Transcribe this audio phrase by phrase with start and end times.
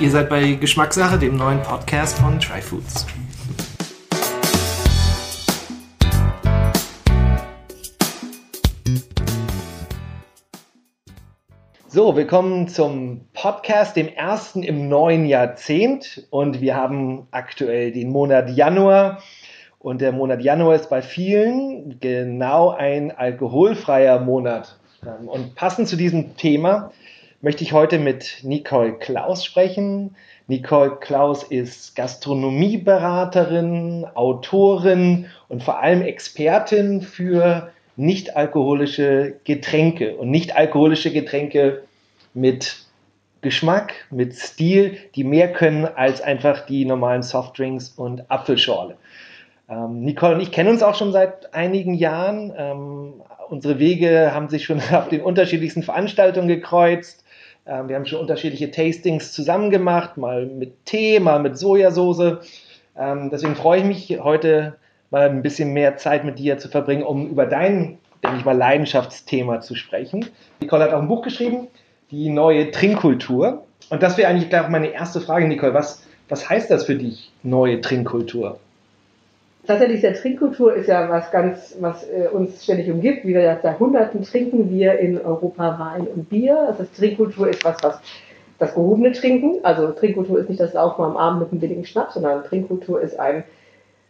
[0.00, 3.06] Ihr seid bei Geschmackssache, dem neuen Podcast von Tryfoods.
[11.88, 16.26] So, willkommen zum Podcast, dem ersten im neuen Jahrzehnt.
[16.30, 19.22] Und wir haben aktuell den Monat Januar.
[19.78, 24.78] Und der Monat Januar ist bei vielen genau ein alkoholfreier Monat.
[25.26, 26.92] Und passend zu diesem Thema
[27.42, 30.14] möchte ich heute mit Nicole Klaus sprechen.
[30.46, 41.82] Nicole Klaus ist Gastronomieberaterin, Autorin und vor allem Expertin für nicht-alkoholische Getränke und nicht-alkoholische Getränke
[42.32, 42.76] mit
[43.40, 48.96] Geschmack, mit Stil, die mehr können als einfach die normalen Softdrinks und Apfelschorle.
[49.68, 52.52] Ähm, Nicole und ich kennen uns auch schon seit einigen Jahren.
[52.56, 53.14] Ähm,
[53.48, 57.22] unsere Wege haben sich schon auf den unterschiedlichsten Veranstaltungen gekreuzt.
[57.66, 62.38] Ähm, wir haben schon unterschiedliche Tastings zusammen gemacht, mal mit Tee, mal mit Sojasauce.
[62.96, 64.74] Ähm, deswegen freue ich mich heute
[65.10, 68.56] mal ein bisschen mehr Zeit mit dir zu verbringen, um über dein, denke ich mal,
[68.56, 70.26] Leidenschaftsthema zu sprechen.
[70.60, 71.68] Nicole hat auch ein Buch geschrieben,
[72.10, 73.64] die neue Trinkkultur.
[73.90, 75.74] Und das wäre eigentlich gleich meine erste Frage, Nicole.
[75.74, 78.58] Was, was heißt das für dich, neue Trinkkultur?
[79.64, 83.24] Tatsächlich, der Trinkkultur ist ja was ganz, was äh, uns ständig umgibt.
[83.24, 86.64] Wie wir seit Jahrhunderten trinken wir in Europa Wein und Bier.
[86.66, 88.00] Das heißt, Trinkkultur ist was, was
[88.58, 89.64] das gehobene Trinken.
[89.64, 93.20] Also Trinkkultur ist nicht das Laufen am Abend mit einem billigen Schnaps, sondern Trinkkultur ist
[93.20, 93.44] ein,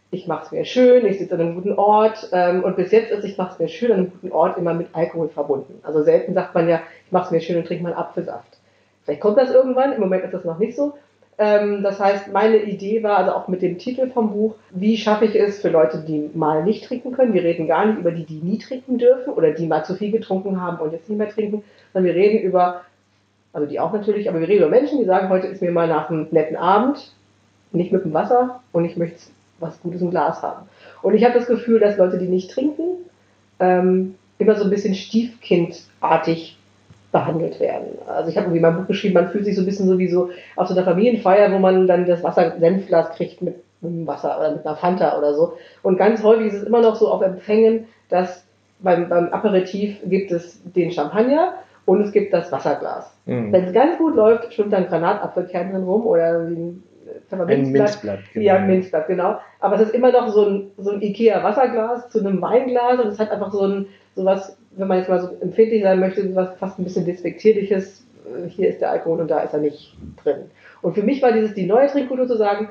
[0.09, 2.29] ich mache es mir schön, ich sitze an einem guten Ort.
[2.31, 4.73] Ähm, und bis jetzt ist, ich mache es mir schön an einem guten Ort immer
[4.73, 5.79] mit Alkohol verbunden.
[5.83, 8.57] Also selten sagt man ja, ich mache es mir schön und trinke mal Apfelsaft.
[9.03, 10.93] Vielleicht kommt das irgendwann, im Moment ist das noch nicht so.
[11.37, 15.25] Ähm, das heißt, meine Idee war also auch mit dem Titel vom Buch, wie schaffe
[15.25, 17.33] ich es für Leute, die mal nicht trinken können.
[17.33, 20.11] Wir reden gar nicht über die, die nie trinken dürfen oder die mal zu viel
[20.11, 22.81] getrunken haben und jetzt nicht mehr trinken, sondern wir reden über,
[23.51, 25.87] also die auch natürlich, aber wir reden über Menschen, die sagen, heute ist mir mal
[25.87, 27.11] nach einem netten Abend,
[27.71, 29.19] nicht mit dem Wasser und ich möchte
[29.59, 30.67] was Gutes im Glas haben.
[31.01, 32.97] Und ich habe das Gefühl, dass Leute, die nicht trinken,
[33.59, 36.57] ähm, immer so ein bisschen stiefkindartig
[37.13, 37.99] behandelt werden.
[38.07, 40.09] Also ich habe irgendwie mein Buch geschrieben, man fühlt sich so ein bisschen so wie
[40.09, 44.37] so auf so einer Familienfeier, wo man dann das Wasser Senfglas kriegt mit, dem Wasser
[44.39, 45.53] oder mit einer Fanta oder so.
[45.83, 48.43] Und ganz häufig ist es immer noch so auf Empfängen, dass
[48.79, 51.53] beim, beim Aperitif gibt es den Champagner
[51.85, 53.13] und es gibt das Wasserglas.
[53.25, 53.51] Mhm.
[53.51, 56.81] Wenn es ganz gut läuft, schwimmt dann Granatapfelkern drin rum oder ein,
[57.29, 58.19] ein Minzblatt.
[58.33, 58.45] Genau.
[58.45, 59.37] Ja, ein Minzblatt, genau.
[59.59, 63.19] Aber es ist immer noch so ein, so ein Ikea-Wasserglas zu einem Weinglas und es
[63.19, 66.55] hat einfach so ein, so was wenn man jetzt mal so empfindlich sein möchte, was
[66.57, 70.49] fast ein bisschen despektierliches, äh, hier ist der Alkohol und da ist er nicht drin.
[70.81, 72.69] Und für mich war dieses die neue Trinkkultur zu sagen,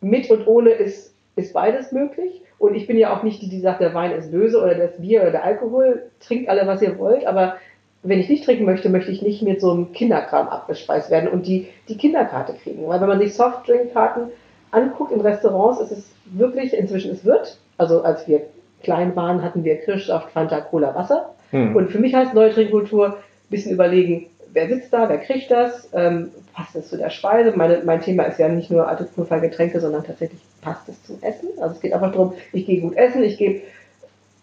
[0.00, 2.42] mit und ohne ist, ist beides möglich.
[2.58, 4.98] Und ich bin ja auch nicht die, die sagt, der Wein ist böse oder das
[4.98, 6.10] Bier oder der Alkohol.
[6.20, 7.56] Trinkt alle, was ihr wollt, aber
[8.02, 11.46] wenn ich nicht trinken möchte, möchte ich nicht mit so einem Kinderkram abgespeist werden und
[11.46, 12.86] die, die Kinderkarte kriegen.
[12.86, 14.28] Weil wenn man sich Softdrinkkarten
[14.70, 18.42] anguckt in Restaurants, ist es wirklich, inzwischen es wird, also als wir
[18.84, 21.34] klein waren, hatten wir Kirschsaft, Fanta, Cola, Wasser.
[21.50, 21.74] Mhm.
[21.74, 23.14] Und für mich heißt neue Trinkkultur, ein
[23.50, 27.52] bisschen überlegen, wer sitzt da, wer kriegt das, ähm, passt es zu der Speise.
[27.56, 31.48] Meine, mein Thema ist ja nicht nur Alkoholfreie sondern tatsächlich passt es zum Essen.
[31.60, 33.62] Also es geht einfach darum, ich gehe gut essen, ich gebe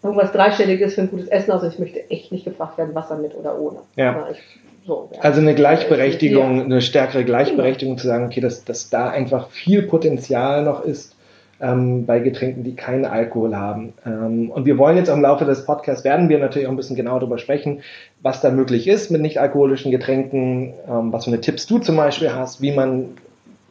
[0.02, 3.16] irgendwas Dreistelliges für ein gutes Essen aus und ich möchte echt nicht gefragt werden, Wasser
[3.16, 3.78] mit oder ohne.
[3.96, 4.28] Ja.
[4.30, 4.38] Ich,
[4.86, 5.20] so, ja.
[5.20, 10.64] Also eine Gleichberechtigung, eine stärkere Gleichberechtigung zu sagen, okay, dass, dass da einfach viel Potenzial
[10.64, 11.14] noch ist,
[11.62, 13.94] ähm, bei Getränken, die keinen Alkohol haben.
[14.04, 16.96] Ähm, und wir wollen jetzt im Laufe des Podcasts, werden wir natürlich auch ein bisschen
[16.96, 17.82] genauer darüber sprechen,
[18.20, 21.96] was da möglich ist mit nicht alkoholischen Getränken, ähm, was für eine Tipps du zum
[21.96, 23.10] Beispiel hast, wie man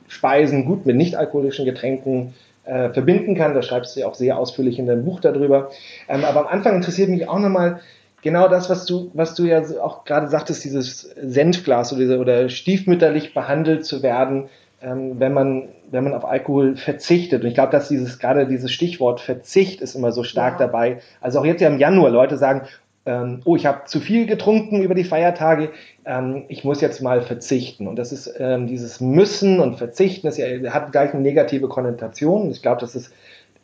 [0.08, 3.54] Speisen gut mit nicht alkoholischen Getränken äh, verbinden kann.
[3.54, 5.70] Da schreibst du ja auch sehr ausführlich in deinem Buch darüber.
[6.08, 7.82] Ähm, aber am Anfang interessiert mich auch nochmal,
[8.22, 13.34] genau das, was du, was du ja auch gerade sagtest, dieses Senfglas oder, oder stiefmütterlich
[13.34, 14.46] behandelt zu werden,
[14.82, 17.44] ähm, wenn man wenn man auf Alkohol verzichtet.
[17.44, 20.66] Und ich glaube, dass dieses gerade dieses Stichwort Verzicht ist immer so stark ja.
[20.66, 21.00] dabei.
[21.20, 22.68] Also auch jetzt ja im Januar Leute sagen,
[23.06, 25.70] ähm, oh, ich habe zu viel getrunken über die Feiertage,
[26.06, 27.88] ähm, ich muss jetzt mal verzichten.
[27.88, 32.52] Und das ist ähm, dieses Müssen und Verzichten, das hat gleich eine negative Konnotation.
[32.52, 33.12] Ich glaube, dass es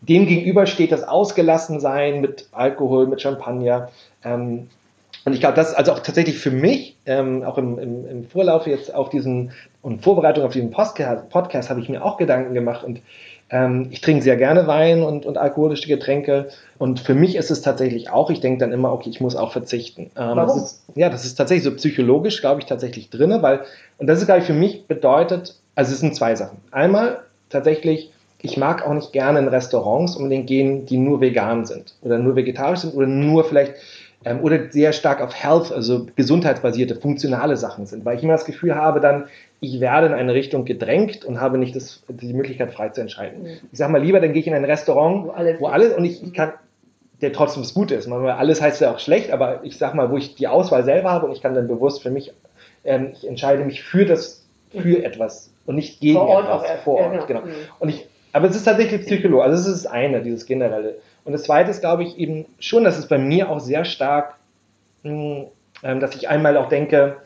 [0.01, 3.89] dem gegenüber steht das Ausgelassensein mit Alkohol, mit Champagner.
[5.27, 8.23] Und ich glaube, das ist also auch tatsächlich für mich, ähm, auch im, im, im
[8.23, 9.51] Vorlauf jetzt auf diesen
[9.81, 13.01] und Vorbereitung auf diesen Podcast, Podcast habe ich mir auch Gedanken gemacht und
[13.49, 16.47] ähm, ich trinke sehr gerne Wein und, und alkoholische Getränke
[16.77, 19.51] und für mich ist es tatsächlich auch, ich denke dann immer, okay, ich muss auch
[19.51, 20.03] verzichten.
[20.03, 20.47] Ähm, Warum?
[20.47, 23.65] Das ist, ja, das ist tatsächlich so psychologisch, glaube ich, tatsächlich drin, weil,
[23.97, 26.59] und das ist, glaube ich, für mich bedeutet, also es sind zwei Sachen.
[26.71, 27.19] Einmal
[27.49, 32.17] tatsächlich, ich mag auch nicht gerne in Restaurants unbedingt gehen, die nur vegan sind oder
[32.17, 33.73] nur vegetarisch sind oder nur vielleicht
[34.25, 38.45] ähm, oder sehr stark auf Health, also gesundheitsbasierte, funktionale Sachen sind, weil ich immer das
[38.45, 39.25] Gefühl habe, dann,
[39.59, 43.43] ich werde in eine Richtung gedrängt und habe nicht das, die Möglichkeit frei zu entscheiden.
[43.43, 43.59] Mhm.
[43.71, 46.05] Ich sage mal lieber, dann gehe ich in ein Restaurant, wo alles, wo alles und
[46.05, 46.53] ich, ich kann,
[47.21, 48.11] der trotzdem was Gutes ist.
[48.11, 51.25] Alles heißt ja auch schlecht, aber ich sag mal, wo ich die Auswahl selber habe
[51.25, 52.33] und ich kann dann bewusst für mich,
[52.83, 56.99] ähm, ich entscheide mich für das, für etwas und nicht gegen vor Ort etwas vor
[56.99, 57.13] Ort.
[57.13, 57.41] Ja, genau.
[57.41, 57.55] genau.
[57.79, 60.97] Und ich, aber es ist tatsächlich Psychologe, also es ist das eine, dieses generelle.
[61.27, 64.35] Und das zweite ist, glaube ich, eben schon, dass es bei mir auch sehr stark,
[65.03, 65.45] mh,
[65.83, 67.17] hm, dass ich einmal auch denke,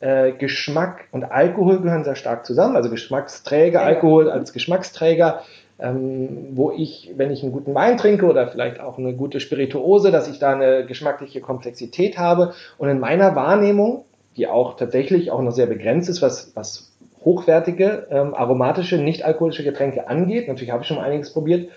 [0.00, 2.74] äh, Geschmack und Alkohol gehören sehr stark zusammen.
[2.74, 5.42] Also Geschmacksträger, ja, Alkohol als Geschmacksträger
[5.82, 10.10] ähm, wo ich, wenn ich einen guten Wein trinke oder vielleicht auch eine gute Spirituose,
[10.10, 12.54] dass ich da eine geschmackliche Komplexität habe.
[12.78, 14.04] Und in meiner Wahrnehmung,
[14.36, 16.92] die auch tatsächlich auch noch sehr begrenzt ist, was, was
[17.24, 21.70] hochwertige, ähm, aromatische, nicht alkoholische Getränke angeht, natürlich habe ich schon einiges probiert,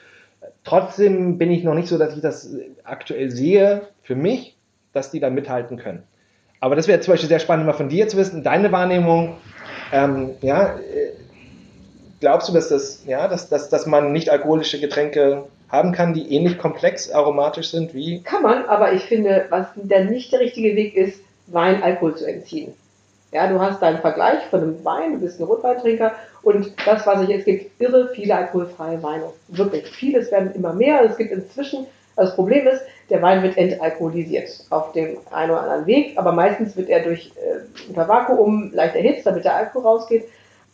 [0.64, 4.58] trotzdem bin ich noch nicht so, dass ich das aktuell sehe für mich,
[4.94, 6.04] dass die da mithalten können.
[6.60, 9.36] Aber das wäre zum Beispiel sehr spannend, mal von dir zu wissen, deine Wahrnehmung,
[9.92, 10.76] ähm, ja,
[12.20, 16.34] glaubst du, dass, das, ja, dass, dass, dass man nicht alkoholische Getränke haben kann, die
[16.34, 18.22] ähnlich komplex aromatisch sind wie?
[18.24, 22.26] Kann man, aber ich finde, was der nicht der richtige Weg ist, Wein Alkohol zu
[22.26, 22.74] entziehen.
[23.36, 27.22] Ja, du hast deinen Vergleich von einem Wein, du bist ein Rotweintrinker und das, was
[27.24, 29.26] ich, es gibt irre viele alkoholfreie Weine.
[29.50, 29.90] Wirklich.
[29.90, 31.04] Vieles werden immer mehr.
[31.04, 31.86] Es gibt inzwischen,
[32.16, 36.32] also das Problem ist, der Wein wird entalkoholisiert auf dem einen oder anderen Weg, aber
[36.32, 40.24] meistens wird er durch äh, unter Vakuum leicht erhitzt, damit der Alkohol rausgeht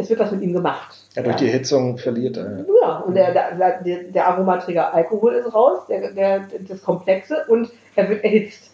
[0.01, 0.95] es wird was mit ihm gemacht.
[1.15, 2.65] Ja, durch die Hitzung verliert er.
[2.81, 7.69] Ja, und der, der, der, der Aromaträger Alkohol ist raus, der, der, das Komplexe, und
[7.95, 8.70] er wird erhitzt.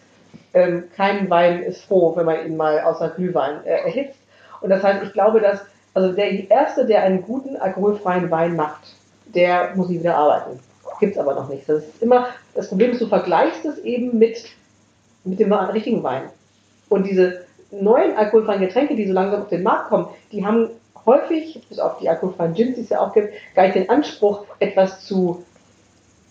[0.54, 4.18] Ähm, kein Wein ist froh, wenn man ihn mal außer Glühwein äh, erhitzt.
[4.60, 5.60] Und das heißt, ich glaube, dass
[5.94, 8.94] also der Erste, der einen guten alkoholfreien Wein macht,
[9.26, 10.60] der muss nie wieder arbeiten.
[11.00, 11.68] Gibt es aber noch nicht.
[11.68, 14.44] Das ist immer, das Problem ist, du vergleichst es eben mit,
[15.24, 16.22] mit dem richtigen Wein.
[16.88, 20.70] Und diese neuen alkoholfreien Getränke, die so langsam auf den Markt kommen, die haben
[21.04, 24.44] häufig, bis auf die alkoholfreien Gins, die es ja auch gibt, gar nicht den Anspruch,
[24.58, 25.44] etwas zu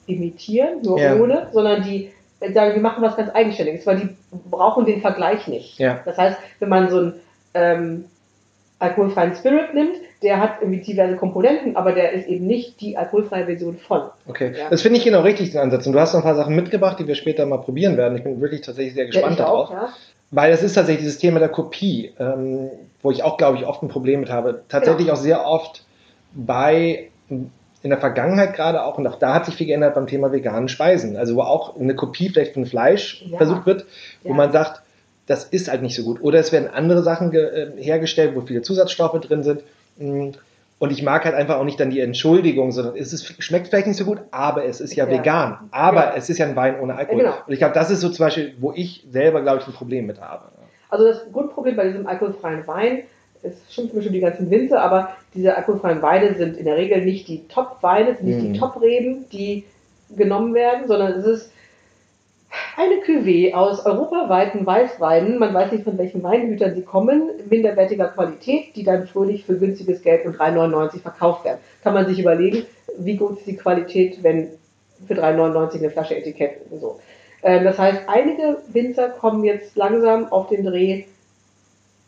[0.05, 1.15] imitieren, nur ja.
[1.15, 2.11] ohne, sondern die
[2.53, 4.09] sagen, wir machen was ganz Eigenständiges, weil die
[4.49, 5.79] brauchen den Vergleich nicht.
[5.79, 6.01] Ja.
[6.05, 7.13] Das heißt, wenn man so einen
[7.53, 8.05] ähm,
[8.79, 13.45] alkoholfreien Spirit nimmt, der hat irgendwie diverse Komponenten, aber der ist eben nicht die alkoholfreie
[13.45, 14.03] Version von.
[14.27, 14.69] Okay, ja.
[14.69, 15.85] das finde ich genau richtig, den Ansatz.
[15.85, 18.17] Und du hast noch ein paar Sachen mitgebracht, die wir später mal probieren werden.
[18.17, 19.69] Ich bin wirklich tatsächlich sehr gespannt ja, darauf.
[19.69, 19.89] Ja.
[20.31, 22.69] Weil es ist tatsächlich dieses Thema der Kopie, ähm,
[23.01, 24.63] wo ich auch, glaube ich, oft ein Problem mit habe.
[24.67, 25.85] Tatsächlich auch sehr oft
[26.33, 27.09] bei,
[27.87, 30.67] in der Vergangenheit gerade auch, und auch da hat sich viel geändert beim Thema veganen
[30.67, 31.15] Speisen.
[31.15, 33.37] Also wo auch eine Kopie vielleicht von Fleisch ja.
[33.37, 33.85] versucht wird,
[34.23, 34.35] wo ja.
[34.35, 34.81] man sagt,
[35.25, 36.21] das ist halt nicht so gut.
[36.21, 39.63] Oder es werden andere Sachen äh, hergestellt, wo viele Zusatzstoffe drin sind.
[39.97, 40.31] Mm,
[40.79, 43.87] und ich mag halt einfach auch nicht dann die Entschuldigung, sondern es ist, schmeckt vielleicht
[43.87, 45.17] nicht so gut, aber es ist ja, ja.
[45.17, 45.69] vegan.
[45.71, 46.13] Aber ja.
[46.17, 47.23] es ist ja ein Wein ohne Alkohol.
[47.23, 47.35] Genau.
[47.47, 50.05] Und ich glaube, das ist so zum Beispiel, wo ich selber, glaube ich, ein Problem
[50.07, 50.43] mit habe.
[50.89, 53.03] Also das Grundproblem bei diesem alkoholfreien Wein,
[53.47, 57.27] es schimpfen schon die ganzen Winzer, aber diese alkoholfreien Weine sind in der Regel nicht
[57.27, 58.53] die Top-Weine, nicht mhm.
[58.53, 59.65] die Top-Reben, die
[60.15, 61.51] genommen werden, sondern es ist
[62.77, 68.75] eine Cuvée aus europaweiten Weißweinen, man weiß nicht von welchen Weingütern sie kommen, minderwertiger Qualität,
[68.75, 71.59] die dann fröhlich für günstiges Geld und 3,99 verkauft werden.
[71.83, 72.65] Kann man sich überlegen,
[72.97, 74.49] wie gut ist die Qualität, wenn
[75.07, 76.99] für 3,99 eine Flasche Etikett so.
[77.43, 81.03] Ähm, das heißt, einige Winzer kommen jetzt langsam auf den Dreh.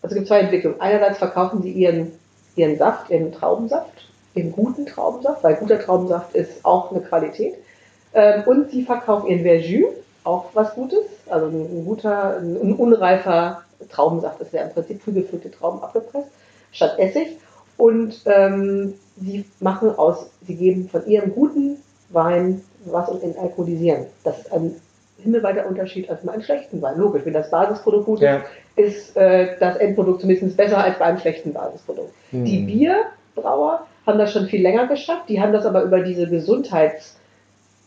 [0.01, 0.79] Also es gibt zwei Entwicklungen.
[0.79, 2.11] Einerseits verkaufen sie ihren,
[2.55, 7.55] ihren Saft, ihren Traubensaft, ihren guten Traubensaft, weil guter Traubensaft ist auch eine Qualität.
[8.13, 11.05] Ähm, und sie verkaufen ihren Verjus, auch was Gutes.
[11.27, 16.29] Also ein guter, ein unreifer Traubensaft ist ja im Prinzip früh gefüllte Trauben abgepresst,
[16.71, 17.37] statt Essig.
[17.77, 21.77] Und ähm, sie machen aus, sie geben von ihrem guten
[22.09, 24.07] Wein was und entalkoholisieren.
[24.23, 24.75] Das ist ein
[25.21, 26.97] himmelweiter Unterschied als bei einem schlechten Wein.
[26.97, 28.37] Logisch, wenn das Basisprodukt gut ja.
[28.75, 32.13] ist, ist äh, das Endprodukt zumindest besser als bei einem schlechten Basisprodukt.
[32.31, 32.45] Hm.
[32.45, 37.19] Die Bierbrauer haben das schon viel länger geschafft, die haben das aber über diese Gesundheits-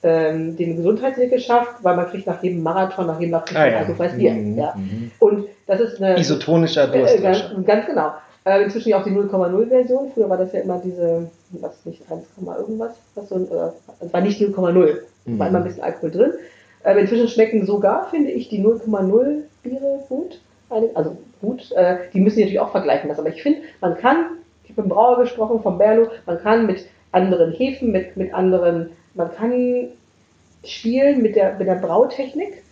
[0.05, 3.79] ähm, den Gesundheitsweg geschafft, weil man kriegt nach jedem Marathon, nach jedem Marathon ah, ja.
[3.79, 4.33] alkoholfreies Bier.
[4.33, 4.59] Mhm.
[4.59, 4.75] Ja.
[4.77, 5.13] Mhm.
[5.21, 7.17] Und das ist eine isotonischer Durst.
[7.17, 8.13] Äh, ganz, ganz, genau.
[8.45, 10.11] Äh, inzwischen auch die 0,0 Version.
[10.13, 12.25] Früher war das ja immer diese, was nicht 1,
[12.59, 15.39] irgendwas, was so ein, äh, war nicht 0,0, mhm.
[15.39, 16.33] war immer ein bisschen Alkohol drin.
[16.85, 20.41] Äh, inzwischen schmecken sogar, finde ich, die 0,0 Biere gut.
[20.69, 23.21] Also gut, äh, die müssen natürlich auch vergleichen lassen.
[23.21, 26.67] Aber ich finde, man kann, ich habe mit dem Brauer gesprochen, vom Berlo, man kann
[26.67, 29.89] mit anderen Hefen, mit, mit anderen, man kann
[30.65, 32.63] spielen mit der, mit der Brautechnik.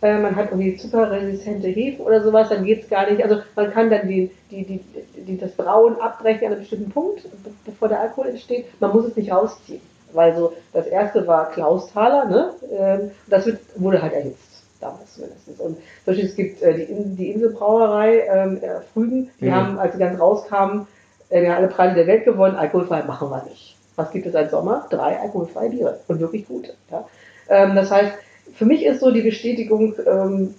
[0.00, 3.22] Äh, man hat irgendwie zuckerresistente Hefen oder sowas, dann geht es gar nicht.
[3.22, 4.80] Also man kann dann die, die, die,
[5.14, 7.28] die, das Brauen abbrechen an einem bestimmten Punkt,
[7.64, 8.64] bevor der Alkohol entsteht.
[8.80, 12.54] Man muss es nicht rausziehen weil so das erste war Klaus Thaler, ne?
[12.70, 14.64] Ähm, das wird, wurde halt erhitzt.
[14.80, 15.48] damals zumindest.
[15.48, 15.76] Und zum
[16.06, 19.54] Beispiel, es gibt äh, die, die Inselbrauerei ähm, äh, Frügen, die mhm.
[19.54, 20.86] haben, als sie ganz rauskamen,
[21.30, 23.76] äh, alle Preise der Welt gewonnen, alkoholfrei machen wir nicht.
[23.96, 24.86] Was gibt es seit Sommer?
[24.90, 26.74] Drei alkoholfreie Biere und wirklich gute.
[26.90, 27.06] Ja?
[27.48, 28.12] Ähm, das heißt,
[28.54, 30.54] für mich ist so die Bestätigung, ähm,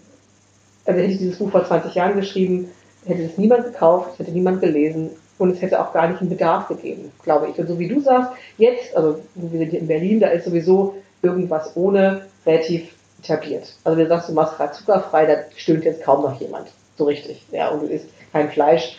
[0.86, 2.69] also hätte ich dieses Buch vor 20 Jahren geschrieben,
[3.05, 6.68] hätte es niemand gekauft, hätte niemand gelesen und es hätte auch gar nicht einen Bedarf
[6.68, 7.58] gegeben, glaube ich.
[7.58, 10.96] Und so wie du sagst, jetzt, also wir sind hier in Berlin, da ist sowieso
[11.22, 13.74] irgendwas ohne relativ etabliert.
[13.84, 16.68] Also wenn du sagst, du machst gerade zuckerfrei, da stimmt jetzt kaum noch jemand.
[16.98, 17.44] So richtig.
[17.52, 18.98] Ja, und du isst kein Fleisch.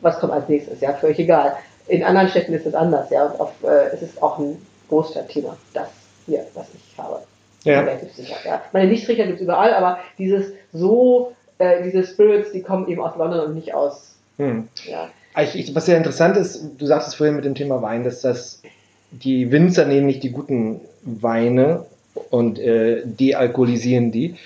[0.00, 0.80] Was kommt als nächstes?
[0.80, 1.56] Ja, völlig egal.
[1.88, 3.26] In anderen Städten ist es anders, ja.
[3.26, 5.88] Und auf, äh, es ist auch ein Großstadtthema, das
[6.26, 7.22] hier, was ich habe.
[7.64, 7.80] Ja.
[7.80, 8.36] Relativ sicher.
[8.44, 8.62] Ja.
[8.72, 13.16] Meine Lichtträger gibt es überall, aber dieses so, äh, diese Spirits, die kommen eben aus
[13.16, 14.16] London und nicht aus.
[14.38, 14.68] Hm.
[14.84, 15.08] Ja.
[15.40, 18.20] Ich, ich, was sehr interessant ist, du sagst es vorhin mit dem Thema Wein, dass
[18.20, 18.62] das
[19.10, 21.86] die Winzer nehmen nicht die guten Weine
[22.30, 24.36] und äh, dealkoholisieren die.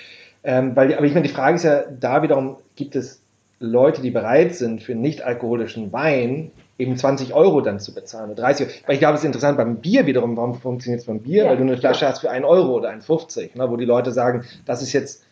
[0.43, 3.21] Ähm, weil, aber ich meine, die Frage ist ja da wiederum, gibt es
[3.59, 8.67] Leute, die bereit sind, für nicht-alkoholischen Wein eben 20 Euro dann zu bezahlen oder 30
[8.67, 8.75] Euro.
[8.85, 11.45] Weil ich glaube, es ist interessant beim Bier wiederum, warum funktioniert es beim Bier?
[11.45, 12.11] Ja, Weil du eine Flasche ja.
[12.11, 15.23] hast für 1 Euro oder 1,50, ne, wo die Leute sagen, das ist jetzt,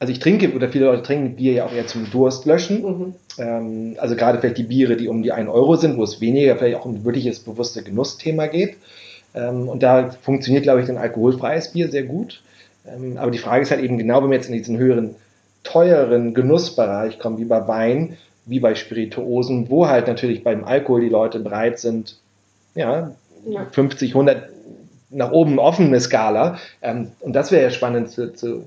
[0.00, 2.82] also ich trinke, oder viele Leute trinken Bier ja auch eher zum Durst löschen.
[2.82, 3.14] Mhm.
[3.38, 6.56] Ähm, also gerade vielleicht die Biere, die um die 1 Euro sind, wo es weniger
[6.56, 8.76] vielleicht auch um wirkliches bewusste Genussthema geht.
[9.34, 12.42] Ähm, und da funktioniert, glaube ich, ein alkoholfreies Bier sehr gut.
[12.86, 15.16] Ähm, aber die Frage ist halt eben genau, wenn wir jetzt in diesen höheren,
[15.64, 21.08] teureren Genussbereich kommen, wie bei Wein, wie bei Spirituosen, wo halt natürlich beim Alkohol die
[21.08, 22.18] Leute bereit sind,
[22.74, 23.12] ja,
[23.46, 23.66] ja.
[23.72, 24.48] 50, 100
[25.10, 26.58] nach oben offene Skala.
[26.82, 28.66] Ähm, und das wäre ja spannend zu, zu,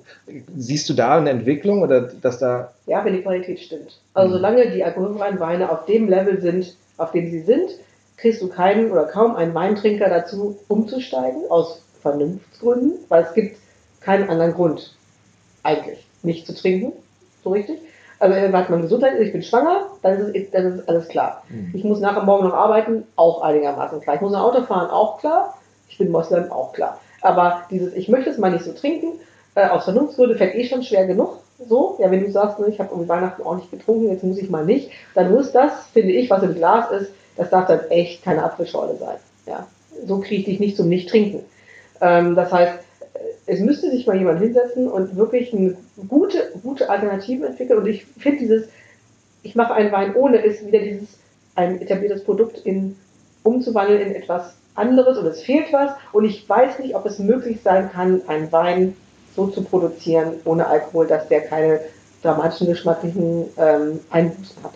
[0.55, 2.73] Siehst du da eine Entwicklung oder dass da.
[2.87, 3.99] Ja, wenn die Qualität stimmt.
[4.13, 4.33] Also mhm.
[4.33, 7.69] solange die alkoholfreien Weine auf dem Level sind, auf dem sie sind,
[8.17, 13.57] kriegst du keinen oder kaum einen Weintrinker dazu, umzusteigen, aus Vernunftsgründen, weil es gibt
[13.99, 14.95] keinen anderen Grund,
[15.63, 16.93] eigentlich, nicht zu trinken,
[17.43, 17.79] so richtig.
[18.19, 21.43] Also wenn man Gesundheit ist, ich bin schwanger, dann ist, es, dann ist alles klar.
[21.49, 21.71] Mhm.
[21.73, 24.15] Ich muss nachher morgen noch arbeiten, auch einigermaßen klar.
[24.15, 25.55] Ich muss ein Auto fahren, auch klar.
[25.91, 26.99] Ich bin Moslem, auch klar.
[27.21, 29.19] Aber dieses, ich möchte es mal nicht so trinken,
[29.55, 31.37] äh, aus Vernunftsgründen fällt eh schon schwer genug.
[31.67, 34.39] So, ja, wenn du sagst, ne, ich habe um Weihnachten auch nicht getrunken, jetzt muss
[34.39, 37.81] ich mal nicht, dann muss das, finde ich, was im Glas ist, das darf dann
[37.89, 39.17] echt keine Apfelschorle sein.
[39.45, 39.67] Ja,
[40.07, 41.41] so kriege ich dich nicht zum Nicht-Trinken.
[41.99, 42.79] Ähm, das heißt,
[43.45, 45.75] es müsste sich mal jemand hinsetzen und wirklich eine
[46.07, 47.79] gute, gute Alternative entwickeln.
[47.79, 48.69] Und ich finde dieses,
[49.43, 51.19] ich mache einen Wein ohne, ist wieder dieses,
[51.55, 52.95] ein etabliertes Produkt in,
[53.43, 55.91] umzuwandeln in etwas anderes und es fehlt was.
[56.11, 58.95] Und ich weiß nicht, ob es möglich sein kann, einen Wein
[59.35, 61.79] so zu produzieren ohne Alkohol, dass der keine
[62.21, 64.73] dramatischen geschmacklichen ähm, Einbußen hat.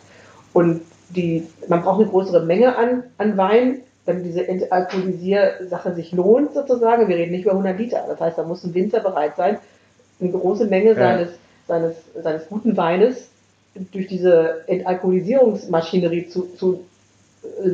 [0.53, 6.53] Und die, man braucht eine größere Menge an, an Wein, damit diese Entalkoholisier-Sache sich lohnt
[6.53, 7.07] sozusagen.
[7.07, 8.05] Wir reden nicht über 100 Liter.
[8.07, 9.57] Das heißt, da muss ein Winzer bereit sein,
[10.19, 10.95] eine große Menge ja.
[10.95, 11.29] seines,
[11.67, 13.29] seines, seines guten Weines
[13.91, 16.85] durch diese Entalkoholisierungsmaschinerie zu, zu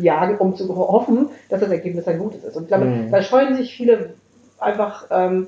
[0.02, 2.56] jagen, um zu hoffen, dass das Ergebnis ein gutes ist.
[2.56, 3.12] Und ich glaube, mhm.
[3.12, 4.14] da scheuen sich viele
[4.60, 5.48] einfach ähm,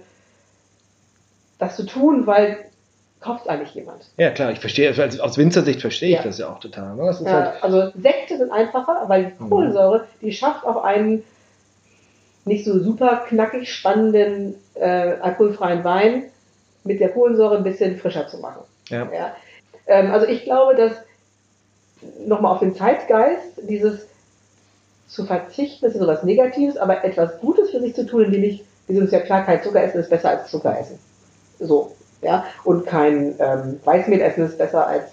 [1.59, 2.57] das zu tun, weil
[3.19, 4.03] kauft eigentlich jemand.
[4.17, 6.23] Ja, klar, ich verstehe, also aus Winzersicht verstehe ich ja.
[6.23, 6.95] das ja auch total.
[6.95, 7.05] Ne?
[7.23, 9.49] Ja, halt also Sekte sind einfacher, weil die mhm.
[9.49, 11.23] Kohlensäure, die schafft auch einen
[12.45, 16.23] nicht so super knackig spannenden äh, alkoholfreien Wein
[16.83, 18.63] mit der Kohlensäure ein bisschen frischer zu machen.
[18.89, 19.09] Ja.
[19.13, 19.35] ja.
[19.87, 20.91] Ähm, also ich glaube, dass
[22.27, 24.05] nochmal auf den Zeitgeist, dieses
[25.13, 28.43] zu verzichten, das ist so was Negatives, aber etwas Gutes für sich zu tun, indem
[28.43, 30.97] ich, wir sind uns ja klar, kein Zucker essen ist besser als Zucker essen.
[31.59, 31.91] So,
[32.21, 35.03] ja, und kein ähm, Weißmehl essen ist besser als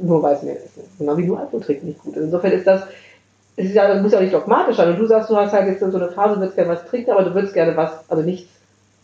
[0.00, 0.82] nur Weißmehl essen.
[0.98, 2.14] Genau wie nur Alkohol trinken nicht gut.
[2.14, 2.84] Also insofern ist das,
[3.56, 4.88] es ist ja, das muss ja auch nicht dogmatisch sein.
[4.88, 7.10] Und du sagst, du hast halt jetzt so eine Phase, du würdest gerne was trinken,
[7.10, 8.50] aber du würdest gerne was, also nichts,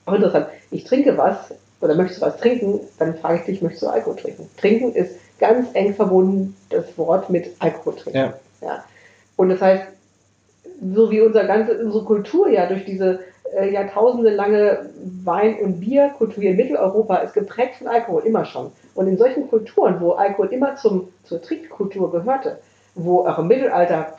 [0.07, 1.53] auch interessant, ich trinke was
[1.83, 4.49] oder möchtest du was trinken, dann frage ich dich, möchtest du Alkohol trinken?
[4.57, 8.19] Trinken ist ganz eng verbunden, das Wort mit Alkohol trinken.
[8.19, 8.35] Ja.
[8.63, 8.85] ja.
[9.37, 9.85] Und das heißt,
[10.81, 13.21] so wie unser ganze, unsere Kultur ja durch diese
[13.55, 14.91] äh, jahrtausende lange
[15.25, 18.73] Wein- und Bierkultur in Mitteleuropa ist geprägt von Alkohol, immer schon.
[18.95, 22.59] Und in solchen Kulturen, wo Alkohol immer zum, zur Trinkkultur gehörte,
[22.95, 24.15] wo auch im Mittelalter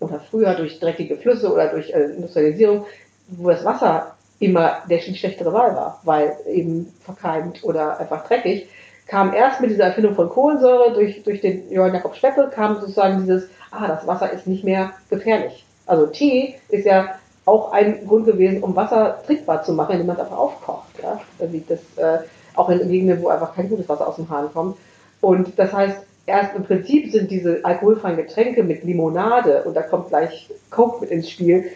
[0.00, 2.86] oder früher durch dreckige Flüsse oder durch äh, Industrialisierung,
[3.28, 8.68] wo das Wasser immer der schlechtere Wahl war, weil eben verkeimt oder einfach dreckig,
[9.06, 13.20] kam erst mit dieser Erfindung von Kohlensäure durch, durch den Johann Jakob Speppel, kam sozusagen
[13.20, 15.64] dieses, ah, das Wasser ist nicht mehr gefährlich.
[15.86, 20.16] Also Tee ist ja auch ein Grund gewesen, um Wasser trinkbar zu machen, indem man
[20.16, 21.02] es einfach aufkocht.
[21.02, 21.20] Ja?
[21.38, 22.24] Das, äh,
[22.54, 24.76] auch in Gegenden, wo einfach kein gutes Wasser aus dem Hahn kommt.
[25.20, 30.08] Und das heißt, erst im Prinzip sind diese alkoholfreien Getränke mit Limonade, und da kommt
[30.08, 31.70] gleich Coke mit ins Spiel,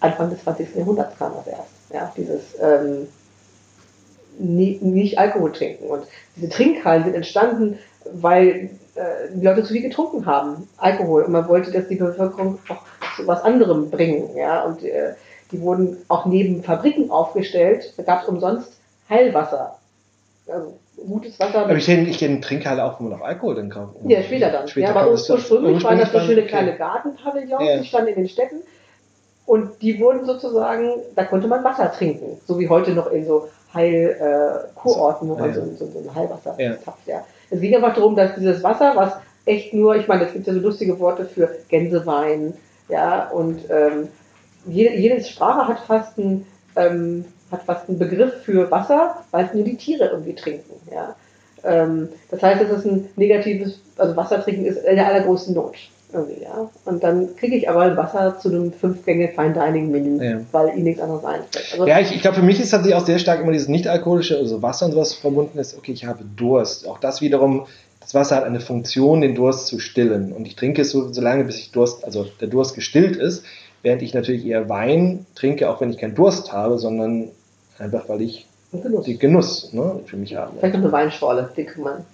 [0.00, 0.76] Anfang des 20.
[0.76, 1.70] Jahrhunderts kam das erst.
[1.92, 2.12] Ja?
[2.16, 3.08] Dieses, ähm,
[4.38, 5.86] nie, nicht Alkohol trinken.
[5.86, 6.04] Und
[6.36, 7.78] diese Trinkhallen sind entstanden,
[8.12, 11.22] weil äh, die Leute zu viel getrunken haben, Alkohol.
[11.22, 12.82] Und man wollte, dass die Bevölkerung auch
[13.16, 14.36] zu was anderem bringen.
[14.36, 14.64] Ja?
[14.64, 15.14] Und äh,
[15.50, 17.94] die wurden auch neben Fabriken aufgestellt.
[17.96, 18.72] Da gab es umsonst
[19.08, 19.78] Heilwasser.
[20.48, 21.60] Also gutes Wasser.
[21.60, 23.96] Aber ich kenne ich kenn Trinkhalle auch, wo man auch Alkohol dann kauft.
[24.04, 24.68] Ja, später dann.
[24.68, 26.48] Später ja, aber ursprünglich waren das so schöne okay.
[26.48, 27.78] kleine Gartenpavillons, ja.
[27.78, 28.62] die standen in den Städten.
[29.44, 32.40] Und die wurden sozusagen, da konnte man Wasser trinken.
[32.46, 35.54] So wie heute noch in so Heilkurorten, äh, wo man ja.
[35.54, 36.74] so, so, so, ein Heilwasser ja.
[36.74, 37.06] tapft.
[37.06, 37.24] Ja.
[37.50, 39.12] Es ging einfach darum, dass dieses Wasser, was
[39.44, 42.54] echt nur, ich meine, es gibt ja so lustige Worte für Gänsewein,
[42.88, 44.08] ja, und ähm,
[44.66, 49.54] jede, jede Sprache hat fast einen, ähm, hat fast einen Begriff für Wasser, weil es
[49.54, 51.14] nur die Tiere irgendwie trinken, ja.
[51.64, 55.76] Ähm, das heißt, es ist ein negatives, also Wasser trinken ist in der allergrößten Not.
[56.12, 56.70] Irgendwie, ja.
[56.84, 60.40] Und dann kriege ich aber Wasser zu einem Fünf-Gänge Fine Dining Menü, ja.
[60.52, 61.72] weil ihnen nichts anderes einfällt.
[61.72, 64.38] Also ja, ich, ich glaube, für mich ist tatsächlich auch sehr stark immer dieses nicht-alkoholische,
[64.38, 66.86] also Wasser und sowas verbunden ist, okay, ich habe Durst.
[66.86, 67.66] Auch das wiederum,
[68.06, 70.32] das Wasser hat eine Funktion, den Durst zu stillen.
[70.32, 73.44] Und ich trinke es so, so lange, bis ich Durst, also der Durst gestillt ist,
[73.82, 77.30] während ich natürlich eher Wein trinke, auch wenn ich keinen Durst habe, sondern
[77.80, 79.04] einfach, weil ich Genuss.
[79.06, 80.52] die Genuss ne, für mich habe.
[80.56, 82.04] Vielleicht eine Weinschorle, die kann man.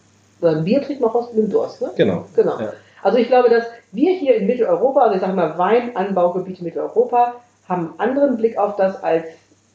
[0.40, 1.90] Oder ein Bier trinkt man aus dem Durst, ne?
[1.94, 2.24] Genau.
[2.34, 2.58] Genau.
[2.58, 2.72] Ja.
[3.02, 7.34] Also ich glaube, dass wir hier in Mitteleuropa, also ich sage mal Weinanbaugebiete Mitteleuropa,
[7.68, 9.24] haben einen anderen Blick auf das als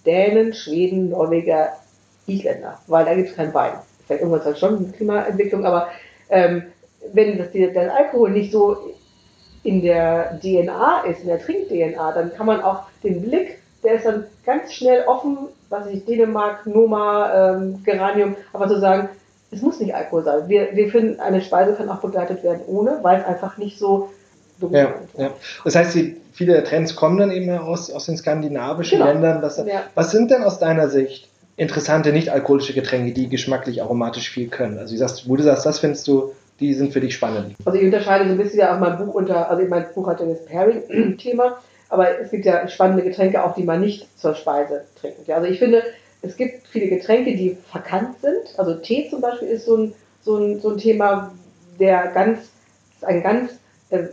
[0.03, 1.73] Dänen, Schweden, Norweger,
[2.25, 3.73] Isländer, weil da gibt es keinen Wein.
[4.07, 5.89] Vielleicht irgendwas halt schon eine Klimaentwicklung, aber
[6.29, 6.63] ähm,
[7.13, 8.93] wenn das, der Alkohol nicht so
[9.63, 14.05] in der DNA ist, in der Trink-DNA, dann kann man auch den Blick, der ist
[14.05, 15.37] dann ganz schnell offen,
[15.69, 19.09] was ich Dänemark, Noma, ähm, Geranium, aber zu sagen,
[19.51, 20.47] es muss nicht Alkohol sein.
[20.47, 24.09] Wir, wir finden, eine Speise kann auch begleitet werden ohne, weil es einfach nicht so
[24.71, 25.31] ja, ja.
[25.63, 25.97] Das heißt,
[26.33, 29.11] viele Trends kommen dann eben aus, aus den skandinavischen genau.
[29.11, 29.41] Ländern.
[29.41, 29.83] Was, ja.
[29.93, 34.77] was sind denn aus deiner Sicht interessante nicht-alkoholische Getränke, die geschmacklich aromatisch viel können?
[34.77, 37.55] Also, du sagst, wo du sagst, das findest du, die sind für dich spannend.
[37.65, 40.21] Also, ich unterscheide so ein bisschen ja auch mein Buch unter, also mein Buch hat
[40.21, 41.57] ja das Pairing-Thema,
[41.89, 45.27] aber es gibt ja spannende Getränke auch, die man nicht zur Speise trinkt.
[45.27, 45.83] Ja, also, ich finde,
[46.21, 48.57] es gibt viele Getränke, die verkannt sind.
[48.57, 51.33] Also Tee zum Beispiel ist so ein, so ein, so ein Thema,
[51.79, 52.49] der ganz,
[53.01, 53.51] ein ganz
[53.89, 54.03] äh,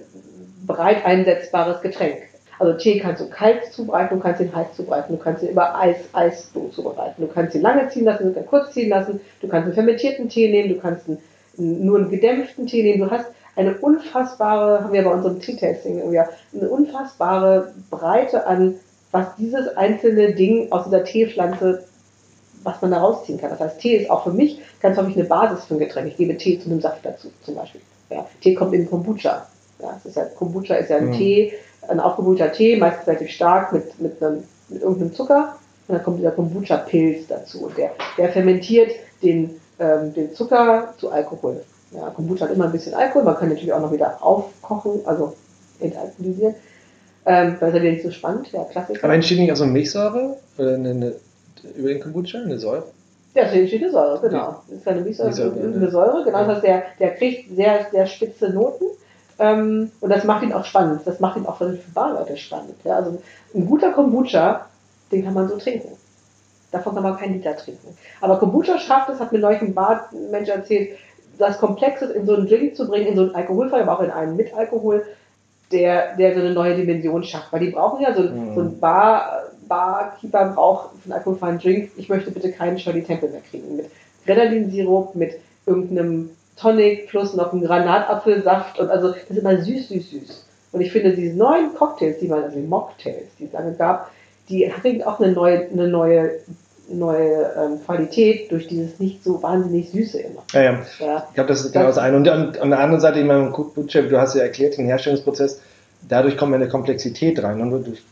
[0.67, 2.23] breit einsetzbares Getränk.
[2.59, 5.79] Also Tee kannst du kalt zubereiten, du kannst ihn heiß zubereiten, du kannst ihn über
[5.79, 9.21] Eis, Eis zubereiten, du kannst ihn lange ziehen lassen, du kannst ihn kurz ziehen lassen,
[9.41, 11.19] du kannst einen fermentierten Tee nehmen, du kannst einen,
[11.57, 16.19] nur einen gedämpften Tee nehmen, du hast eine unfassbare, haben wir bei unserem Tea-Tasting irgendwie,
[16.19, 18.75] eine unfassbare Breite an,
[19.13, 21.85] was dieses einzelne Ding aus dieser Teepflanze
[22.65, 23.51] was man da rausziehen kann.
[23.51, 26.09] Das heißt, Tee ist auch für mich ganz häufig eine Basis für ein Getränk.
[26.09, 27.81] Ich gebe Tee zu einem Saft dazu, zum Beispiel.
[28.11, 29.47] Ja, Tee kommt in Kombucha.
[29.81, 31.13] Ja, ist ja, Kombucha ist ja ein mhm.
[31.13, 31.53] Tee,
[31.89, 35.57] ein aufgebrühter Tee, meistens relativ stark mit, mit, einem, mit irgendeinem Zucker.
[35.87, 37.67] Und dann kommt dieser Kombucha-Pilz dazu.
[37.67, 38.91] Und der, der fermentiert
[39.23, 41.63] den, ähm, den Zucker zu Alkohol.
[41.91, 45.35] Ja, Kombucha hat immer ein bisschen Alkohol, man kann natürlich auch noch wieder aufkochen, also
[45.81, 46.55] entalkoholisieren.
[47.27, 49.05] Ähm, das ist ja nicht so spannend, ja, Klassiker.
[49.05, 50.37] Aber entsteht nicht also Milchsäure?
[50.59, 51.15] Oder eine, eine
[51.77, 52.39] über den Kombucha?
[52.39, 52.85] Eine Säure?
[53.35, 54.63] Ja, es steht eine Säure, genau.
[54.69, 56.39] Das ist eine, Miso, eine Säure, genau.
[56.39, 58.85] Das heißt, der, der kriegt sehr, sehr spitze Noten.
[59.39, 61.03] Ähm, und das macht ihn auch spannend.
[61.05, 62.77] Das macht ihn auch für Barleute spannend.
[62.85, 62.97] Ja?
[62.97, 63.19] Also
[63.55, 64.67] ein guter Kombucha,
[65.11, 65.89] den kann man so trinken.
[66.71, 67.97] Davon kann man keinen Liter trinken.
[68.21, 70.99] Aber Kombucha schafft es, hat mir neulich ein Barmensch erzählt,
[71.39, 74.11] das Komplexes in so einen Drink zu bringen, in so einen alkoholfrei, aber auch in
[74.11, 75.05] einen mit Alkohol,
[75.73, 77.53] der, der so eine neue Dimension schafft.
[77.53, 78.55] Weil die brauchen ja so, mhm.
[78.55, 83.31] so ein Bar, Barkeeper braucht für einen alkoholfreien Drink, ich möchte bitte keinen Shirley Temple
[83.31, 83.77] mehr kriegen.
[83.77, 83.91] Mit
[84.27, 90.11] Grenadinsirup, mit irgendeinem Tonic plus noch einem Granatapfelsaft und also das ist immer süß, süß,
[90.11, 90.45] süß.
[90.73, 94.11] Und ich finde, diese neuen Cocktails, die man, also die Mocktails, die es lange gab,
[94.49, 96.31] die bringen auch eine neue, eine neue,
[96.89, 100.43] neue ähm, Qualität durch dieses nicht so wahnsinnig Süße immer.
[100.53, 100.79] Ja, ja.
[100.99, 101.27] ja.
[101.29, 102.17] Ich glaube, das ist genau das eine.
[102.17, 105.61] Und an, an der anderen Seite, ich meine, du hast ja erklärt, den Herstellungsprozess,
[106.09, 107.61] dadurch kommt eine Komplexität rein.
[107.61, 108.03] Und durch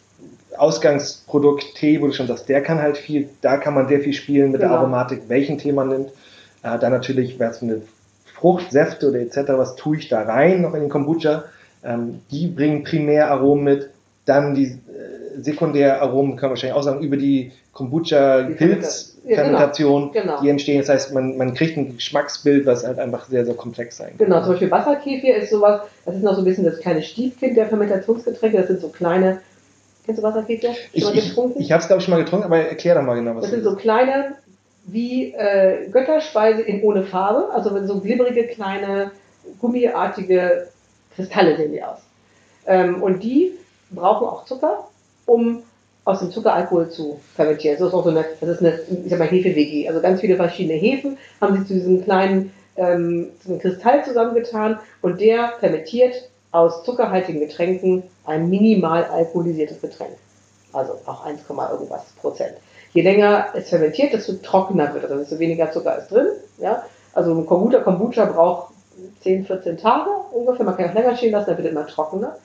[0.56, 4.12] Ausgangsprodukt Tee, wo du schon sagst, der kann halt viel, da kann man sehr viel
[4.12, 4.74] spielen mit genau.
[4.74, 6.08] der Aromatik, welchen Tee man nimmt.
[6.62, 7.82] Äh, dann natürlich, was für eine
[8.42, 11.44] Frucht, Säfte oder etc., was tue ich da rein noch in den Kombucha.
[11.84, 13.90] Ähm, die bringen Primäraromen mit.
[14.24, 14.78] Dann die äh,
[15.40, 20.34] Sekundäraromen, kann man wahrscheinlich auch sagen, über die Kombucha-Pilzfermentation, ja, genau.
[20.34, 20.42] genau.
[20.42, 20.80] die entstehen.
[20.80, 24.26] Das heißt, man, man kriegt ein Geschmacksbild, was halt einfach sehr, sehr komplex sein kann.
[24.26, 27.56] Genau, zum Beispiel Wasserkefir ist sowas, das ist noch so ein bisschen das kleine Stiefkind
[27.56, 28.56] der Fermentationsgetränke.
[28.58, 29.38] Das sind so kleine
[30.04, 30.74] Kennst du Wasserkefir?
[30.92, 33.36] Ich, ich, ich habe es, glaube ich, schon mal getrunken, aber erklär doch mal genau,
[33.36, 33.64] was das sind.
[33.64, 34.34] Das sind so kleine,
[34.84, 39.12] wie äh, Götterspeise in ohne Farbe, also so glibberige, kleine,
[39.60, 40.68] gummiartige
[41.14, 41.98] Kristalle sehen die aus.
[42.66, 43.52] Ähm, und die
[43.90, 44.88] brauchen auch Zucker,
[45.26, 45.62] um
[46.04, 47.76] aus dem Zuckeralkohol zu fermentieren.
[47.78, 49.88] Das ist auch so eine, das ist eine, ich sag mal, Hefe-WG.
[49.88, 54.78] Also ganz viele verschiedene Hefen haben sie zu diesem kleinen ähm, zu einem Kristall zusammengetan
[55.02, 60.16] und der fermentiert aus zuckerhaltigen Getränken ein minimal alkoholisiertes Getränk.
[60.72, 62.54] Also auch 1, irgendwas Prozent.
[62.92, 66.26] Je länger es fermentiert, desto trockener wird es, desto weniger Zucker ist drin.
[66.58, 66.84] Ja?
[67.14, 68.72] Also ein Kombucha, Kombucha braucht
[69.22, 70.64] 10, 14 Tage ungefähr.
[70.64, 72.36] Man kann auch länger stehen lassen, dann wird immer trockener.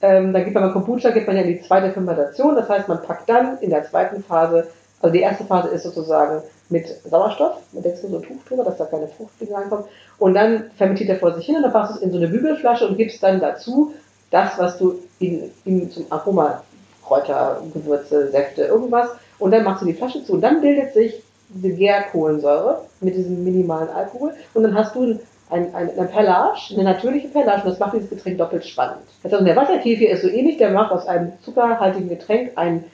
[0.00, 2.56] Ähm, dann gibt man beim Kombucha geht man ja die zweite Fermentation.
[2.56, 4.66] Das heißt, man packt dann in der zweiten Phase,
[5.00, 8.78] also die erste Phase ist sozusagen mit Sauerstoff, man denkt so ein Tuch drüber, dass
[8.78, 9.86] da keine Fruchtfliegen reinkommt.
[10.18, 12.88] Und dann fermentiert er vor sich hin und dann passt es in so eine Bügelflasche
[12.88, 13.92] und gibst dann dazu
[14.30, 16.62] das, was du in zum Aroma,
[17.04, 19.10] Kräuter, Gewürze, Säfte, irgendwas.
[19.38, 23.44] Und dann machst du die Flasche zu und dann bildet sich diese Gärkohlensäure mit diesem
[23.44, 25.18] minimalen Alkohol und dann hast du
[25.50, 29.02] ein, ein, eine Perlage, eine natürliche Perlage und das macht dieses Getränk doppelt spannend.
[29.22, 32.84] Das heißt, der Wasserkäfig ist so ähnlich, der macht aus einem zuckerhaltigen Getränk ein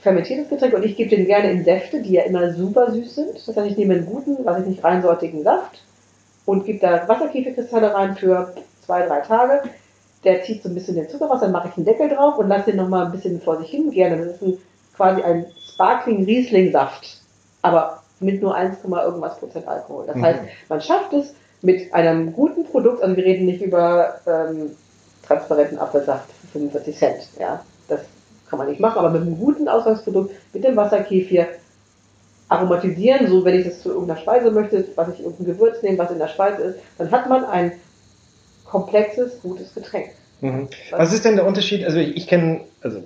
[0.00, 3.34] fermentiertes Getränk und ich gebe den gerne in Säfte, die ja immer super süß sind.
[3.46, 5.80] Das heißt, ich nehme einen guten, was ich nicht reinsortigen Saft
[6.46, 9.62] und gebe da Wasserkäferkristalle rein für zwei, drei Tage.
[10.24, 12.48] Der zieht so ein bisschen den Zucker raus, dann mache ich einen Deckel drauf und
[12.48, 14.18] lasse den nochmal ein bisschen vor sich hin gären.
[14.18, 14.58] Das ist ein,
[14.98, 17.22] quasi ein Sparkling Riesling Saft,
[17.62, 20.04] aber mit nur 1, irgendwas Prozent Alkohol.
[20.06, 20.24] Das mhm.
[20.24, 24.72] heißt, man schafft es mit einem guten Produkt, also wir reden nicht über ähm,
[25.26, 28.00] transparenten Apfelsaft für 45 Cent, ja, das
[28.50, 31.46] kann man nicht machen, aber mit einem guten Ausgangsprodukt, mit dem Wasserkefir,
[32.48, 36.10] aromatisieren, so wenn ich das zu irgendeiner Speise möchte, was ich irgendein Gewürz nehme, was
[36.10, 37.72] in der Speise ist, dann hat man ein
[38.64, 40.10] komplexes, gutes Getränk.
[40.40, 40.68] Mhm.
[40.92, 41.84] Was ist denn der Unterschied?
[41.84, 43.02] Also ich, ich kenne, also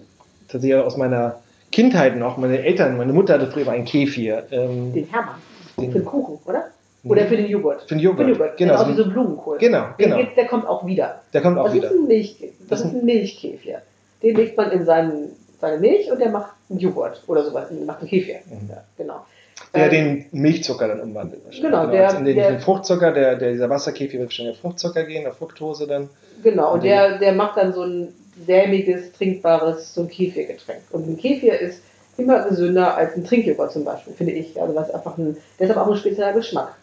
[0.49, 1.41] tatsächlich aus meiner
[1.73, 4.45] Kindheit noch, meine Eltern, meine Mutter hatte früher einen Kefir.
[4.51, 5.37] Ähm, den Hermann.
[5.79, 6.67] Den, für den Kuchen, oder?
[7.05, 7.83] Oder für den Joghurt.
[7.83, 8.19] Für den Joghurt.
[8.19, 8.57] Für den Joghurt.
[8.57, 8.79] Genau.
[8.79, 9.59] Genau, wie so ein Blumenkohl.
[9.59, 10.17] Genau, genau.
[10.17, 11.23] Der, der kommt auch wieder.
[11.33, 11.89] Der kommt auch das wieder.
[11.89, 13.83] Ist ein Milch, das, das ist ein Milchkäfir.
[14.23, 15.31] Den legt man in seinen,
[15.61, 17.69] seine Milch und der macht einen Joghurt oder sowas.
[17.71, 18.37] Der macht einen Käfir.
[18.47, 18.69] Mhm.
[18.69, 19.27] Ja, genau.
[19.75, 21.43] Der ähm, den Milchzucker dann umwandelt.
[21.51, 21.87] Genau, genau.
[21.91, 25.27] Der, in den, der, den Fruchtzucker, der, der, dieser Wasserkäfir wird wahrscheinlich auf Fruchtzucker gehen,
[25.27, 26.09] auf Fructose dann.
[26.43, 28.15] Genau, und, und der, der macht dann so ein
[28.47, 30.83] sämiges, trinkbares, so ein Kefirgetränk.
[30.91, 31.83] Und ein Kefir ist
[32.17, 34.61] immer gesünder als ein Trinkjoghurt zum Beispiel, finde ich.
[34.61, 36.75] Also was einfach ein, deshalb auch ein spezieller Geschmack.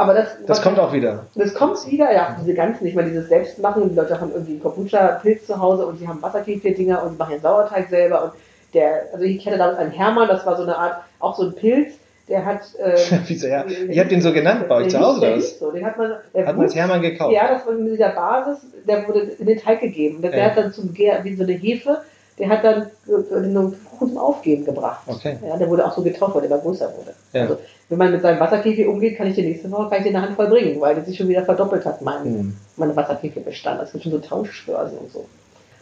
[0.00, 1.26] Aber das, das kommt auch wieder.
[1.34, 2.36] Das kommt wieder, ja.
[2.40, 3.90] Diese ganzen, nicht mal dieses Selbstmachen.
[3.90, 7.42] Die Leute haben irgendwie Kombucha-Pilz zu Hause und sie haben Wasserkefir-Dinger und sie machen ihren
[7.42, 8.24] Sauerteig selber.
[8.24, 8.32] Und
[8.74, 11.54] der, also ich hatte damals einen Hermann, das war so eine Art, auch so ein
[11.54, 11.94] Pilz,
[12.28, 12.62] der hat.
[12.78, 13.64] Äh, Wieso, ja?
[13.64, 15.40] Ihr habt den so genannt bei euch zu Hause, oder?
[15.40, 15.70] So.
[15.72, 17.34] Den hat man, hat man als Hermann gekauft?
[17.34, 20.22] Ja, das war mit dieser Basis, der wurde in den Teig gegeben.
[20.22, 20.44] Der, ja.
[20.44, 22.02] hat dann zum Gär, wie so eine Hefe,
[22.38, 25.00] der hat dann den Kuchen zum Aufgeben gebracht.
[25.06, 25.38] Okay.
[25.46, 27.14] Ja, der wurde auch so getauft, weil der immer größer wurde.
[27.32, 27.42] Ja.
[27.42, 30.08] Also, wenn man mit seinem Wasserkäfig umgeht, kann ich die nächste Woche kann ich den
[30.08, 32.56] in der Hand voll bringen, weil der sich schon wieder verdoppelt hat, mein, mhm.
[32.76, 33.82] meine Wasserkäfigbestand.
[33.82, 35.26] Es gibt schon so Tauschbörsen und so.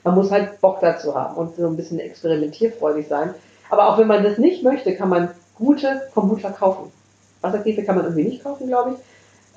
[0.04, 3.34] Man muss halt Bock dazu haben und so ein bisschen experimentierfreudig sein.
[3.70, 6.92] Aber auch wenn man das nicht möchte, kann man gute Kombucha kaufen.
[7.40, 8.96] Wasserkäfig kann man irgendwie nicht kaufen, glaube ich.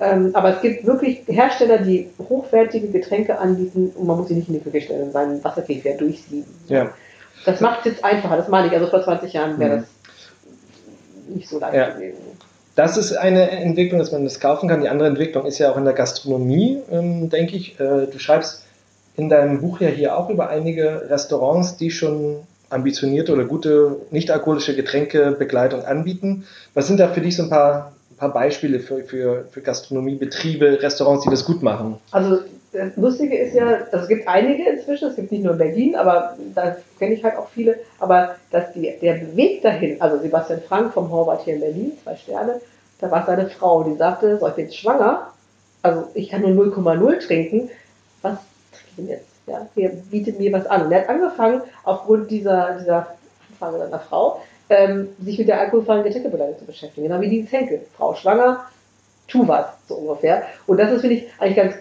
[0.00, 4.48] Ähm, aber es gibt wirklich Hersteller, die hochwertige Getränke anbieten und man muss sie nicht
[4.48, 6.46] in die Küche stellen und seinen Wasserkäfer durchsieben.
[6.68, 6.90] Ja.
[7.44, 8.72] Das macht es jetzt einfacher, das meine ich.
[8.72, 9.80] Also vor 20 Jahren wäre mhm.
[9.80, 11.90] das nicht so leicht ja.
[11.90, 12.18] gewesen.
[12.76, 14.80] Das ist eine Entwicklung, dass man das kaufen kann.
[14.80, 17.78] Die andere Entwicklung ist ja auch in der Gastronomie, ähm, denke ich.
[17.78, 18.64] Äh, du schreibst
[19.16, 22.36] in deinem Buch ja hier auch über einige Restaurants, die schon
[22.70, 26.46] ambitionierte oder gute nicht-alkoholische Getränkebegleitung anbieten.
[26.74, 31.24] Was sind da für dich so ein paar paar Beispiele für, für, für Gastronomiebetriebe, Restaurants,
[31.24, 31.98] die das gut machen?
[32.12, 32.40] Also
[32.72, 35.96] das Lustige ist ja, also es gibt einige inzwischen, es gibt nicht nur in Berlin,
[35.96, 40.60] aber da kenne ich halt auch viele, aber dass die, der Weg dahin, also Sebastian
[40.68, 42.60] Frank vom Horvath hier in Berlin, zwei Sterne,
[43.00, 45.32] da war seine Frau, die sagte, so ich bin schwanger,
[45.82, 47.70] also ich kann nur 0,0 trinken,
[48.20, 48.38] was
[48.70, 49.29] trinke ich denn jetzt?
[49.46, 50.86] Ja, der bietet mir was an.
[50.86, 53.06] Und er hat angefangen, aufgrund dieser, dieser
[53.50, 57.08] Anfrage seiner Frau, ähm, sich mit der alkoholfreien Getränkebegleitung zu beschäftigen.
[57.08, 57.80] Genau wie die Henkel.
[57.96, 58.64] Frau schwanger,
[59.26, 60.44] tu was, so ungefähr.
[60.66, 61.74] Und das ist, finde ich, eigentlich ganz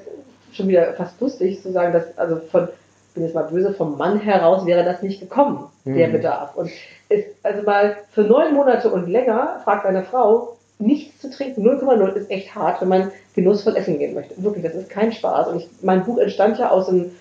[0.51, 2.67] schon wieder fast lustig zu sagen, dass, also von,
[3.13, 5.95] bin jetzt mal böse, vom Mann heraus wäre das nicht gekommen, mhm.
[5.95, 6.55] der Bedarf.
[6.55, 6.71] Und
[7.09, 12.13] ist, also mal für neun Monate und länger fragt eine Frau, nichts zu trinken, 0,0
[12.13, 14.41] ist echt hart, wenn man genussvoll essen gehen möchte.
[14.41, 15.47] Wirklich, das ist kein Spaß.
[15.47, 17.11] Und ich, mein Buch entstand ja aus, einem,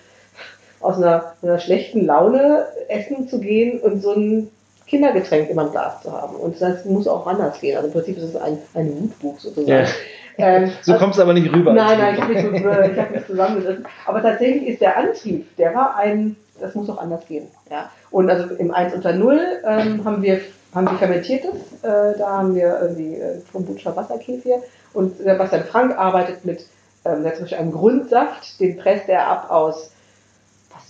[0.81, 4.49] aus einer, einer schlechten Laune, essen zu gehen und so ein
[4.87, 6.35] Kindergetränk immer im Glas zu haben.
[6.35, 7.75] Und das muss auch anders gehen.
[7.75, 9.67] Also im Prinzip ist es ein, ein Wutbuch sozusagen.
[9.67, 9.85] Ja.
[10.41, 11.73] Ähm, so also, kommst du aber nicht rüber.
[11.73, 13.85] Nein, nein, ich habe mich, so, hab mich zusammengerissen.
[14.05, 17.49] Aber tatsächlich ist der Antrieb, der war ein, das muss auch anders gehen.
[17.69, 17.89] Ja?
[18.09, 20.39] Und also im 1 unter 0 ähm, haben wir
[20.73, 24.61] haben wir fermentiertes, äh, da haben wir irgendwie äh, Kombucha Wasserkäfir
[24.93, 26.65] und Sebastian Frank arbeitet mit
[27.05, 29.91] ähm, zum Beispiel einem Grundsaft, den presst er ab aus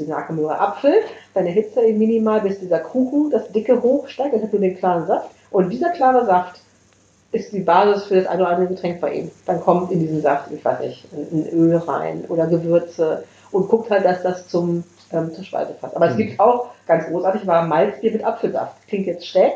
[0.05, 0.93] eine Ackermüller Apfel,
[1.33, 4.77] dann erhitzt er ihn minimal, bis dieser Kuchen, das dicke hochsteigt, dann hat du den
[4.77, 5.29] klaren Saft.
[5.51, 6.61] Und dieser klare Saft
[7.31, 9.31] ist die Basis für das eine oder andere Getränk bei ihm.
[9.45, 13.89] Dann kommt in diesen Saft, ich weiß nicht, ein Öl rein oder Gewürze und guckt
[13.91, 15.95] halt, dass das zum, ähm, zur Speise passt.
[15.95, 16.11] Aber mhm.
[16.11, 18.75] es gibt auch, ganz großartig, war Malzbier mit Apfelsaft.
[18.87, 19.53] Klingt jetzt schräg,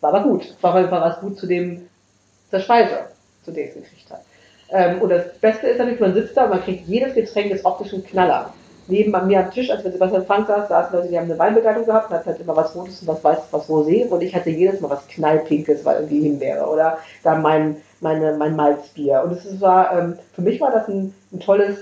[0.00, 0.56] war aber gut.
[0.60, 1.88] War, war was gut zu dem,
[2.50, 3.06] zur Speise,
[3.44, 4.22] zu der es gekriegt hat.
[4.70, 7.64] Ähm, und das Beste ist natürlich, man sitzt da und man kriegt jedes Getränk des
[7.64, 8.52] optischen Knaller
[8.90, 11.38] neben bei mir am Tisch, als wir Sebastian Frank saß, saßen Leute, die haben eine
[11.38, 14.34] Weinbegleitung gehabt und hatten halt immer was Rotes und was Weißes, was Rosé und ich
[14.34, 19.22] hatte jedes Mal was Knallpinkes, weil irgendwie Himbeere oder dann mein, meine, mein Malzbier.
[19.24, 21.78] Und es war, ähm, für mich war das ein, ein tolles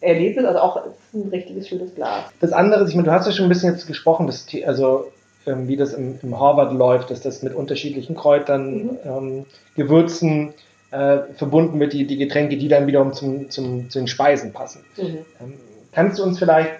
[0.00, 0.80] Erlebnis, also auch
[1.14, 2.24] ein richtiges schönes Glas.
[2.40, 5.10] Das andere, ich meine, du hast ja schon ein bisschen jetzt gesprochen, dass, also
[5.46, 8.98] ähm, wie das im, im Harvard läuft, dass das mit unterschiedlichen Kräutern, mhm.
[9.04, 10.54] ähm, Gewürzen
[10.90, 14.84] äh, verbunden wird, die, die Getränke, die dann wiederum zum, zum, zu den Speisen passen.
[14.96, 15.18] Mhm.
[15.40, 15.54] Ähm,
[15.92, 16.70] Kannst du uns vielleicht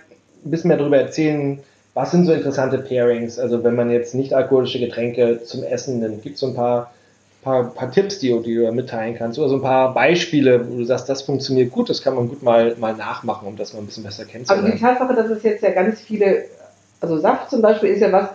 [0.44, 1.60] ein bisschen mehr darüber erzählen,
[1.94, 3.38] was sind so interessante Pairings?
[3.38, 6.92] Also wenn man jetzt nicht alkoholische Getränke zum Essen nimmt, gibt es so ein paar,
[7.42, 9.38] paar, paar Tipps, die, die, du da mitteilen kannst?
[9.38, 12.42] Oder so ein paar Beispiele, wo du sagst, das funktioniert gut, das kann man gut
[12.42, 14.66] mal, mal nachmachen, um das mal ein bisschen besser kennenzulernen.
[14.66, 16.44] Also die Tatsache, dass es jetzt ja ganz viele,
[17.00, 18.28] also Saft zum Beispiel ist ja was,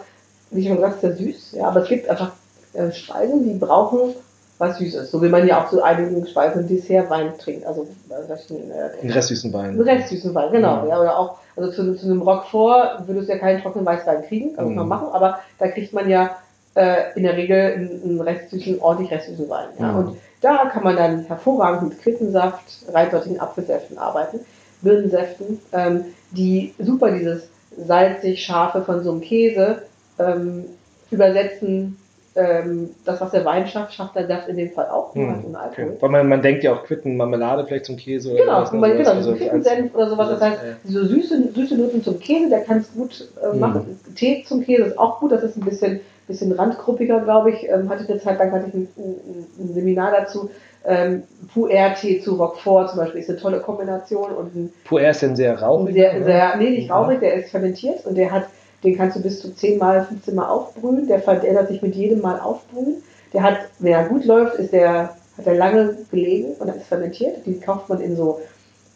[0.51, 2.33] wie schon gesagt, sehr süß, ja, aber es gibt einfach
[2.73, 4.13] äh, Speisen, die brauchen
[4.57, 5.11] was Süßes.
[5.11, 7.65] So wie man ja auch zu einigen Speisen Dessertwein trinkt.
[7.65, 9.71] Also äh, einen restsüßen Wein.
[9.71, 10.83] Einen restsüßen Wein, genau.
[10.83, 10.89] Ja.
[10.89, 11.01] ja.
[11.01, 14.69] oder auch, also zu, zu einem Roquefort würdest du ja keinen trockenen Weißwein kriegen, kann
[14.69, 14.75] mhm.
[14.75, 16.37] man machen, aber da kriegt man ja
[16.75, 19.69] äh, in der Regel einen, einen restsüßen, ordentlich restsüßen Wein.
[19.79, 19.91] Ja.
[19.91, 19.97] Mhm.
[19.97, 24.39] Und da kann man dann hervorragend mit Quittensaft, reinsortigen Apfelsäften arbeiten,
[24.81, 29.83] Birnensäften, ähm, die super dieses salzig-scharfe von so einem Käse
[30.19, 30.65] ähm,
[31.09, 31.97] übersetzen
[32.35, 35.55] ähm, das, was der Wein schafft, schafft der Saft in dem Fall auch, nur hm,
[35.55, 35.85] Alkohol.
[35.85, 35.97] Okay.
[35.99, 39.11] Weil man, man denkt ja auch Quitten, Marmelade vielleicht zum Käse oder Genau, man, genau,
[39.11, 40.29] also Quittensenf oder sowas.
[40.29, 40.73] Das heißt, ja.
[40.83, 43.59] diese süße, süße Noten zum Käse, der kann es gut äh, hm.
[43.59, 43.99] machen.
[44.15, 47.69] Tee zum Käse ist auch gut, das ist ein bisschen, bisschen randgruppiger, glaube ich.
[47.69, 50.49] Ähm, hatte ich eine Zeit lang hatte ich ein, ein, ein Seminar dazu.
[50.85, 54.31] Ähm, Puer-Tee zu Roquefort zum Beispiel ist eine tolle Kombination.
[54.31, 55.93] Und ein, Puer ist denn sehr rauchig?
[55.93, 58.47] Sehr, sehr, nee, nicht rauchig, der ist fermentiert und der hat
[58.83, 61.07] den kannst du bis zu 10 Mal, 15 Mal aufbrühen.
[61.07, 63.01] Der verändert sich mit jedem Mal aufbrühen.
[63.33, 66.87] Der hat, wenn er gut läuft, ist der, hat er lange gelegen und dann ist
[66.87, 67.45] fermentiert.
[67.45, 68.39] Die kauft man in so,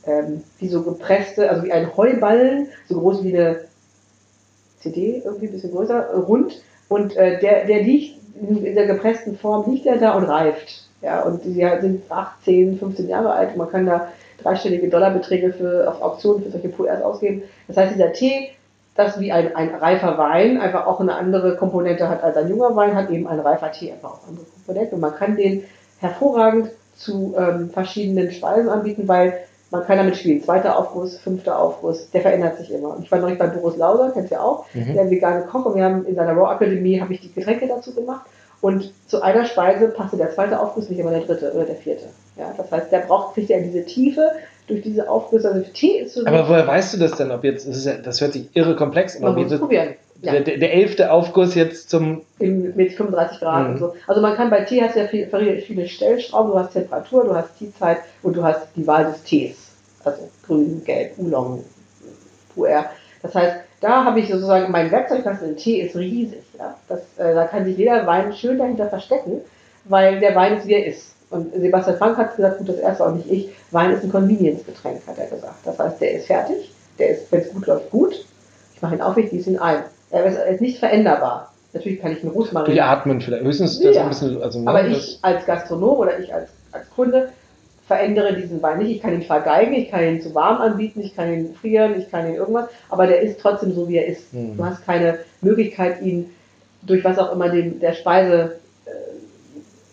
[0.05, 3.61] ähm, wie so gepresste, also wie ein Heuballen, so groß wie eine
[4.79, 6.61] CD, irgendwie ein bisschen größer, rund.
[6.89, 10.83] Und äh, der, der liegt in der gepressten Form, liegt er da und reift.
[11.01, 13.55] Ja, und die sind 8, 10, 15 Jahre alt.
[13.55, 14.09] Man kann da
[14.41, 17.43] dreistellige Dollarbeträge für, auf Auktionen für solche Puers ausgeben.
[17.67, 18.49] Das heißt, dieser Tee
[18.97, 22.75] das wie ein, ein reifer Wein einfach auch eine andere Komponente hat als ein junger
[22.75, 24.95] Wein, hat eben ein reifer Tee einfach auch andere Komponente.
[24.95, 25.63] Und man kann den
[25.99, 30.41] hervorragend zu ähm, verschiedenen Speisen anbieten, weil man kann damit spielen.
[30.41, 32.95] Zweiter Aufguss, fünfter Aufguss, der verändert sich immer.
[32.95, 34.93] Und ich war neulich bei Boris Lauser, kennst du ja auch, mhm.
[34.93, 37.93] der vegane Koch und wir haben in seiner Raw Akademie habe ich die Getränke dazu
[37.93, 38.25] gemacht.
[38.61, 42.05] Und zu einer Speise passte der zweite Aufguss nicht immer der dritte oder der vierte.
[42.37, 44.31] Ja, das heißt, der braucht, kriegt ja diese Tiefe,
[44.67, 45.49] durch diese Aufgüsse.
[45.49, 46.25] Also Tee ist so.
[46.25, 47.31] Aber woher weißt du das denn?
[47.31, 49.23] Ob jetzt, das, ja, das hört sich irre komplex an.
[49.23, 49.95] Man muss probieren.
[50.21, 50.31] Ja.
[50.39, 52.23] Der, der, elfte Aufguss jetzt zum.
[52.39, 53.73] Im, mit 35 Grad mhm.
[53.73, 53.93] und so.
[54.07, 55.27] Also man kann bei Tee hast du ja viel,
[55.61, 59.57] viele Stellschrauben, du hast Temperatur, du hast Teezeit und du hast die Wahl des Tees.
[60.03, 61.63] Also grün, gelb, Oolong,
[62.53, 62.85] Puer.
[63.21, 65.49] Das heißt, da habe ich sozusagen mein Werkzeugkasten.
[65.49, 66.41] Der Tee ist riesig.
[66.57, 66.75] Ja?
[66.87, 69.41] Das, äh, da kann sich jeder Wein schön dahinter verstecken,
[69.85, 71.16] weil der Wein ist, wie er ist.
[71.29, 75.01] Und Sebastian Frank hat gesagt, gut, das erste auch nicht ich, Wein ist ein Convenience-Getränk,
[75.07, 75.55] hat er gesagt.
[75.65, 78.25] Das heißt, der ist fertig, der ist, wenn es gut läuft, gut.
[78.75, 79.83] Ich mache ihn auf, ich gieße ihn ein.
[80.11, 81.51] Er ist, nicht veränderbar.
[81.73, 82.67] Natürlich kann ich einen Rosmarin.
[82.67, 83.43] Durch Atmen vielleicht.
[83.43, 84.03] Höchstens ja.
[84.03, 84.41] ein bisschen.
[84.41, 87.29] Also Aber ich als Gastronom oder ich als, als Kunde
[87.87, 88.91] verändere diesen Wein nicht.
[88.91, 92.11] Ich kann ihn vergeigen, ich kann ihn zu warm anbieten, ich kann ihn frieren, ich
[92.11, 94.33] kann ihn irgendwas, aber der ist trotzdem so, wie er ist.
[94.33, 94.57] Mhm.
[94.57, 96.29] Du hast keine Möglichkeit, ihn
[96.81, 98.59] durch was auch immer dem, der Speise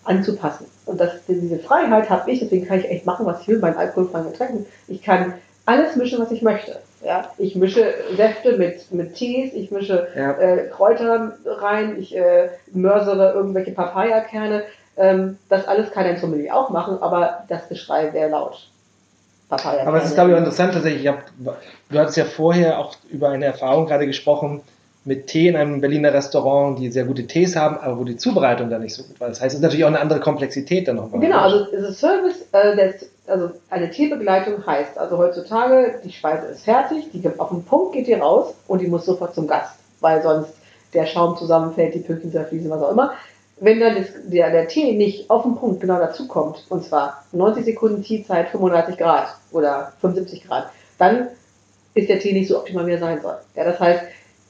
[0.05, 0.67] anzupassen.
[0.85, 3.75] Und das, diese Freiheit habe ich, deswegen kann ich echt machen, was ich will, mein
[3.75, 4.65] alkoholfreien Getränken.
[4.87, 5.33] Ich kann
[5.65, 6.79] alles mischen, was ich möchte.
[7.03, 10.31] Ja, ich mische Säfte mit, mit Tees, ich mische ja.
[10.31, 14.63] äh, Kräuter rein, ich äh, mörsere irgendwelche Papayakerne.
[14.97, 18.69] Ähm, das alles kann ein Sommelier auch machen, aber das Geschrei wäre laut.
[19.49, 21.03] Papaya aber es ist, glaube ich, interessant tatsächlich.
[21.03, 21.23] Ich hab,
[21.89, 24.61] du hattest ja vorher auch über eine Erfahrung gerade gesprochen,
[25.05, 28.71] mit Tee in einem Berliner Restaurant, die sehr gute Tees haben, aber wo die Zubereitung
[28.71, 29.29] dann nicht so gut war.
[29.29, 31.21] Das heißt, es ist natürlich auch eine andere Komplexität dann nochmal.
[31.21, 36.63] Genau, also das Service, äh, des, also eine Teebegleitung heißt, also heutzutage, die Speise ist
[36.63, 40.23] fertig, die auf den Punkt geht die raus und die muss sofort zum Gast, weil
[40.23, 40.53] sonst
[40.95, 43.13] der Schaum zusammenfällt, die Pünktchen zerfließen, was auch immer.
[43.59, 47.23] Wenn dann das, der, der Tee nicht auf den Punkt genau dazu kommt, und zwar
[47.31, 51.27] 90 Sekunden Teezeit, 35 Grad oder 75 Grad, dann
[51.93, 53.37] ist der Tee nicht so optimal, wie er sein soll.
[53.55, 54.01] Ja, das heißt,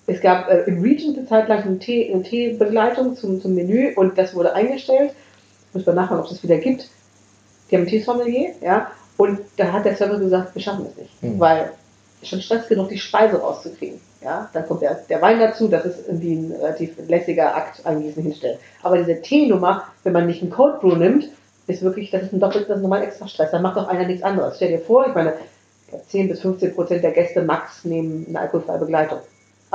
[0.08, 3.94] es gab äh, im Region eine Zeit lang eine, Tee, eine Teebegleitung zum, zum Menü
[3.96, 5.13] und das wurde eingestellt.
[5.74, 6.89] Muss man nachfragen, ob es das wieder gibt.
[7.70, 11.24] Die haben ein Teesommelier, ja, und da hat der Server gesagt, wir schaffen das nicht,
[11.24, 11.39] mhm.
[11.39, 11.72] weil
[12.22, 14.00] schon Stress genug, die Speise rauszukriegen.
[14.22, 18.24] Ja, dann kommt der, der Wein dazu, das ist irgendwie ein relativ lässiger Akt, eingießen,
[18.24, 18.58] hinstellen.
[18.82, 21.30] Aber diese Teenummer, wenn man nicht einen Cold Brew nimmt,
[21.68, 23.52] ist wirklich, das ist ein doppelt, das ist nochmal extra Stress.
[23.52, 24.56] Dann macht doch einer nichts anderes.
[24.56, 25.34] Stell dir vor, ich meine,
[26.08, 29.20] 10 bis 15 Prozent der Gäste max nehmen eine alkoholfreie Begleitung.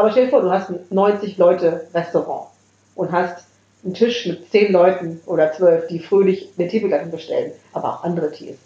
[0.01, 2.49] Aber stell dir vor, du hast ein 90 Leute Restaurant
[2.95, 3.45] und hast
[3.85, 8.31] einen Tisch mit 10 Leuten oder 12, die fröhlich eine Teebegleitung bestellen, aber auch andere
[8.31, 8.57] Tees.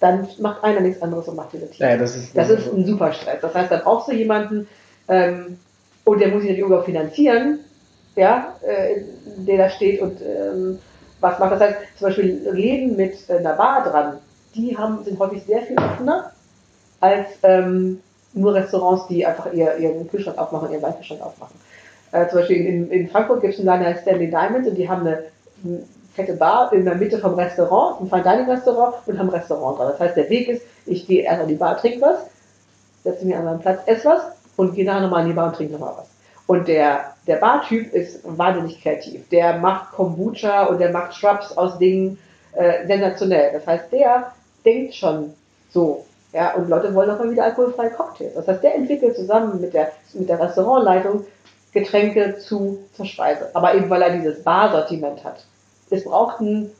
[0.00, 1.78] Dann macht einer nichts anderes und macht diese Tees.
[1.78, 3.40] Ja, das ist, das ist ein super Stress.
[3.40, 4.66] Das heißt, dann brauchst du jemanden,
[5.06, 5.60] ähm,
[6.02, 7.60] und der muss sich natürlich auch finanzieren,
[8.16, 9.02] ja, äh,
[9.36, 10.80] der da steht und ähm,
[11.20, 11.52] was macht.
[11.52, 14.18] Das heißt, zum Beispiel Läden mit äh, einer Bar dran,
[14.56, 16.32] die haben, sind häufig sehr viel offener
[16.98, 18.00] als ähm,
[18.34, 21.54] nur Restaurants, die einfach ihr, ihren Kühlschrank aufmachen, ihren Weinkühlschrank aufmachen.
[22.12, 24.74] Äh, zum Beispiel in, in Frankfurt gibt es einen Laden, der heißt Stanley Diamond und
[24.74, 25.24] die haben eine,
[25.64, 25.82] eine
[26.14, 29.78] fette Bar in der Mitte vom Restaurant, ein Fine Dining Restaurant und haben ein Restaurant
[29.78, 29.88] dran.
[29.88, 32.26] Das heißt, der Weg ist, ich gehe erst an die Bar, trinke was,
[33.04, 34.22] setze mich an meinen Platz, esse was
[34.56, 36.08] und gehe nachher nochmal an die Bar und trinke nochmal was.
[36.46, 39.28] Und der, der Bartyp ist wahnsinnig kreativ.
[39.30, 42.18] Der macht Kombucha und der macht Shrubs aus Dingen
[42.52, 43.52] äh, sensationell.
[43.52, 44.32] Das heißt, der
[44.64, 45.32] denkt schon
[45.72, 46.04] so.
[46.32, 48.34] Ja, und Leute wollen auch mal wieder alkoholfreie Cocktails.
[48.34, 51.24] Das heißt, der entwickelt zusammen mit der, mit der Restaurantleitung
[51.72, 53.50] Getränke zu, zur Speise.
[53.54, 55.44] Aber eben weil er dieses Barsortiment hat.
[55.90, 56.70] Es braucht einen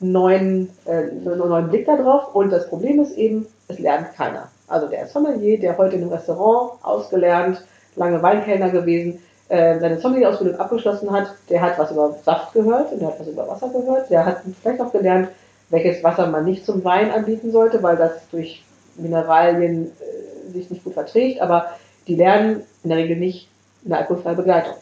[0.00, 4.48] neuen, äh, einen neuen Blick darauf und das Problem ist eben, es lernt keiner.
[4.68, 7.62] Also der Sommelier, der heute in einem Restaurant ausgelernt,
[7.96, 13.00] lange Weinkellner gewesen, äh, seine Sommelier-Ausbildung abgeschlossen hat, der hat was über Saft gehört und
[13.00, 14.08] der hat was über Wasser gehört.
[14.10, 15.28] Der hat vielleicht auch gelernt,
[15.68, 18.64] welches Wasser man nicht zum Wein anbieten sollte, weil das durch
[18.96, 21.40] Mineralien äh, sich nicht gut verträgt.
[21.40, 21.70] Aber
[22.06, 23.48] die lernen in der Regel nicht
[23.84, 24.74] eine alkoholfreie Begleitung,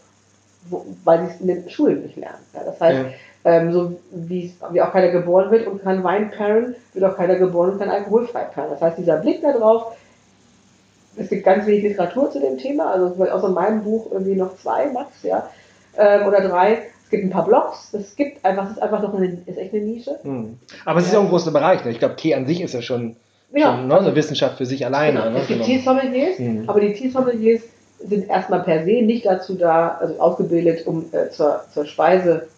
[0.69, 2.45] wo, weil sie es in den Schulen nicht lernen.
[2.55, 3.51] Ja, das heißt, ja.
[3.51, 7.71] ähm, so wie, auch keiner geboren wird und kann Wein pairen, wird auch keiner geboren
[7.71, 8.71] und kann alkoholfrei pairen.
[8.71, 9.97] Das heißt, dieser Blick darauf,
[11.17, 14.87] es gibt ganz wenig Literatur zu dem Thema, also außer meinem Buch irgendwie noch zwei,
[14.87, 15.49] max, ja,
[15.97, 16.83] ähm, oder drei.
[17.05, 19.75] Es gibt ein paar Blogs, es gibt einfach, es ist einfach noch eine, ist echt
[19.75, 20.19] eine Nische.
[20.23, 20.59] Hm.
[20.85, 21.91] Aber es ist ja auch ein großer Bereich, ne?
[21.91, 23.17] ich glaube, Tee an sich ist ja schon,
[23.53, 23.77] ja.
[23.77, 25.21] schon ne, eine Wissenschaft für sich alleine.
[25.21, 25.31] Genau.
[25.31, 25.39] Ne?
[25.41, 25.73] Es gibt genau.
[25.73, 26.65] Teesommeliers, hm.
[26.67, 27.63] aber die Teesommeliers
[27.99, 32.49] sind erstmal per se nicht dazu da, also ausgebildet, um äh, zur, zur Speise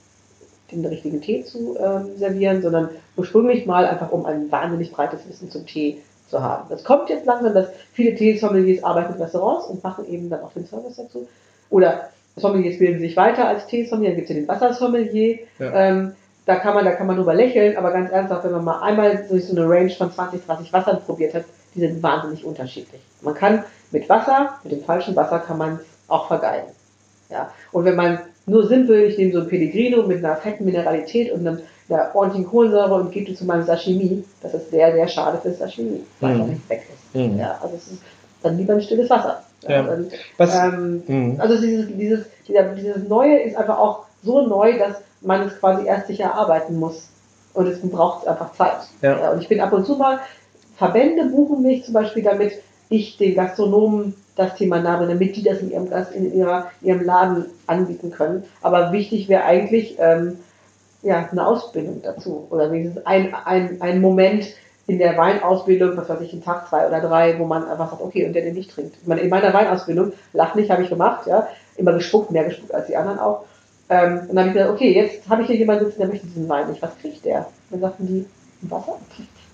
[0.70, 5.50] den richtigen Tee zu ähm, servieren, sondern ursprünglich mal einfach um ein wahnsinnig breites Wissen
[5.50, 6.64] zum Tee zu haben.
[6.70, 10.52] Das kommt jetzt langsam, dass viele Teesommeliers arbeiten in Restaurants und machen eben dann auch
[10.52, 11.28] den Service dazu.
[11.68, 15.40] Oder Sommeliers bilden sich weiter als Teesommelier, dann gibt es ja den Wassersommelier.
[15.58, 15.74] Ja.
[15.74, 16.12] Ähm,
[16.44, 19.24] da kann man, da kann man drüber lächeln, aber ganz ernsthaft, wenn man mal einmal
[19.28, 23.00] durch so eine Range von 20, 30 Wassern probiert hat, die sind wahnsinnig unterschiedlich.
[23.20, 26.68] Man kann mit Wasser, mit dem falschen Wasser kann man es auch vergeigen.
[27.30, 27.50] Ja?
[27.70, 31.46] Und wenn man nur simpel, ich nehme so ein Pellegrino mit einer fetten Mineralität und
[31.46, 35.38] einem, einer ordentlichen Kohlensäure und gebe die zu meinem Sashimi, das ist sehr, sehr schade
[35.38, 36.50] für das Sashimi, weil mhm.
[36.50, 37.14] nicht weg ist.
[37.14, 37.38] Mhm.
[37.38, 38.02] Ja, also es ist
[38.42, 39.42] dann lieber ein stilles Wasser.
[39.68, 39.86] Ja.
[39.86, 41.40] Also, ähm, mhm.
[41.40, 45.86] also dieses, dieses, dieser, dieses Neue ist einfach auch so neu, dass man es quasi
[45.86, 47.08] erst sich erarbeiten muss.
[47.54, 48.88] Und es braucht einfach Zeit.
[49.02, 49.30] Ja.
[49.30, 50.20] und ich bin ab und zu mal,
[50.76, 52.54] Verbände buchen mich zum Beispiel, damit
[52.88, 57.46] ich den Gastronomen das Thema nahe, damit die das in ihrem, in ihrer, ihrem Laden
[57.66, 58.44] anbieten können.
[58.62, 60.38] Aber wichtig wäre eigentlich ähm,
[61.02, 62.46] ja, eine Ausbildung dazu.
[62.50, 64.46] Oder wenigstens ein, ein, ein Moment,
[64.86, 68.02] in der Weinausbildung, was weiß ich, einen Tag, zwei oder drei, wo man einfach sagt,
[68.02, 68.96] okay, und der den nicht trinkt.
[69.00, 72.74] Ich meine, in meiner Weinausbildung, lach nicht, habe ich gemacht, ja, immer gespuckt, mehr gespuckt
[72.74, 73.44] als die anderen auch.
[73.88, 76.26] Ähm, und dann habe ich gesagt, okay, jetzt habe ich hier jemanden sitzen, der möchte
[76.26, 76.82] diesen Wein nicht.
[76.82, 77.46] Was kriegt der?
[77.70, 78.26] dann sagten die,
[78.70, 78.98] Wasser?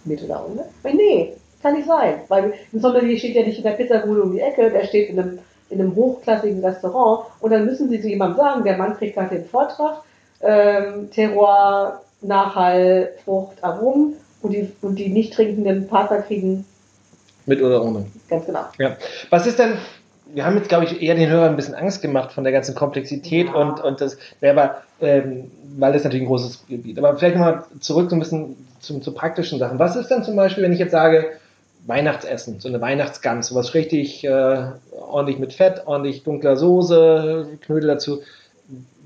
[0.05, 0.65] Mit oder ohne?
[0.85, 2.21] Ich nee, kann nicht sein.
[2.29, 5.19] Weil ein Sommelier steht ja nicht in der Pizzabude um die Ecke, der steht in
[5.19, 5.39] einem,
[5.71, 9.37] in einem hochklassigen Restaurant und dann müssen sie zu jemandem sagen, der Mann kriegt gerade
[9.37, 10.03] den Vortrag,
[10.41, 16.65] ähm, Terroir, Nachhall, Frucht, Aromen und die, und die nicht trinkenden Partner kriegen.
[17.47, 18.07] Mit oder ohne.
[18.29, 18.65] Ganz genau.
[18.79, 18.97] Ja.
[19.31, 19.79] Was ist denn,
[20.35, 22.75] wir haben jetzt, glaube ich, eher den Hörern ein bisschen Angst gemacht von der ganzen
[22.75, 23.55] Komplexität ja.
[23.55, 26.99] und, und das aber, ähm, weil das natürlich ein großes Gebiet.
[26.99, 29.79] Aber vielleicht nochmal zurück so ein bisschen zum, zu praktischen Sachen.
[29.79, 31.33] Was ist denn zum Beispiel, wenn ich jetzt sage,
[31.87, 34.67] Weihnachtsessen, so eine Weihnachtsgans, sowas richtig äh,
[35.01, 38.21] ordentlich mit Fett, ordentlich dunkler Soße, Knödel dazu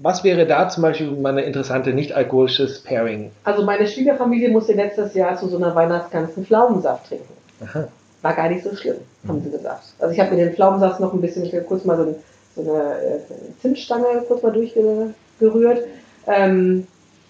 [0.01, 3.31] was wäre da zum Beispiel mal eine interessante nicht-alkoholisches Pairing?
[3.45, 7.33] Also meine Schwiegerfamilie musste letztes Jahr zu so einer Weihnachtsgans Pflaumensaft trinken.
[7.63, 7.89] Aha.
[8.23, 8.97] War gar nicht so schlimm,
[9.27, 9.85] haben sie gesagt.
[9.99, 12.15] Also ich habe mir den Pflaumensaft noch ein bisschen, ich kurz mal so, ein,
[12.57, 13.19] so eine äh,
[13.61, 15.85] Zimtstange kurz mal durchgerührt.
[16.27, 16.87] Ähm,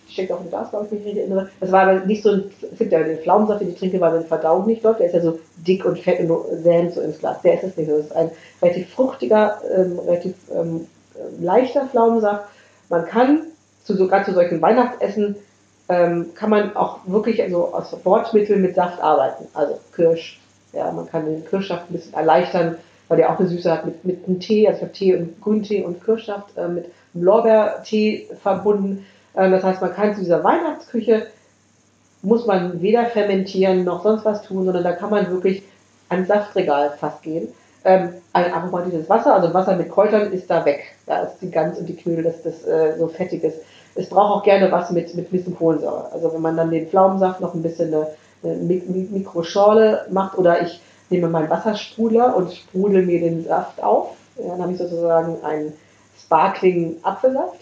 [0.09, 1.49] steckt auch im Glas, glaube ich, mich nicht erinnere.
[1.61, 4.20] Das war aber nicht so ein, es gibt ja den Pflaumensaft, den ich trinke, weil
[4.20, 7.18] die Verdauung nicht läuft, der ist ja so dick und fett und sämt so ins
[7.18, 7.40] Glas.
[7.43, 7.90] Der ist es nicht.
[7.90, 8.30] Das ist ein
[8.61, 10.86] relativ fruchtiger, ähm, relativ ähm,
[11.40, 12.45] leichter Pflaumensaft.
[12.90, 13.47] Man kann
[13.84, 15.36] zu, sogar zu solchen Weihnachtsessen
[15.88, 19.47] ähm, kann man auch wirklich also aus Wortmitteln mit Saft arbeiten.
[19.55, 20.40] Also Kirsch,
[20.73, 22.77] ja, man kann den Kirschsaft ein bisschen erleichtern,
[23.09, 25.41] weil der auch eine Süße hat mit, mit einem Tee, also ich habe Tee und
[25.41, 29.07] Grüntee und Kirschsaft äh, mit Lorbeertee verbunden.
[29.35, 31.27] Äh, das heißt, man kann zu dieser Weihnachtsküche
[32.23, 35.62] muss man weder fermentieren noch sonst was tun, sondern da kann man wirklich
[36.09, 37.49] ans Saftregal fast gehen.
[37.85, 40.85] Ähm, ein aromatisches Wasser, also Wasser mit Kräutern ist da weg.
[41.07, 43.59] Da ist die Gans und die Knödel, das, das äh, so fettig ist.
[43.97, 46.12] Es braucht auch gerne was mit, mit ein bisschen Kohlensäure.
[46.12, 48.07] Also wenn man dann den Pflaumensaft noch ein bisschen eine, eine
[48.43, 50.80] Mikroschorle macht oder ich
[51.11, 54.16] nehme meinen Wassersprudler und sprudel mir den Saft auf.
[54.36, 55.72] Ja, dann habe ich sozusagen einen
[56.18, 57.61] Sparkling Apfelsaft.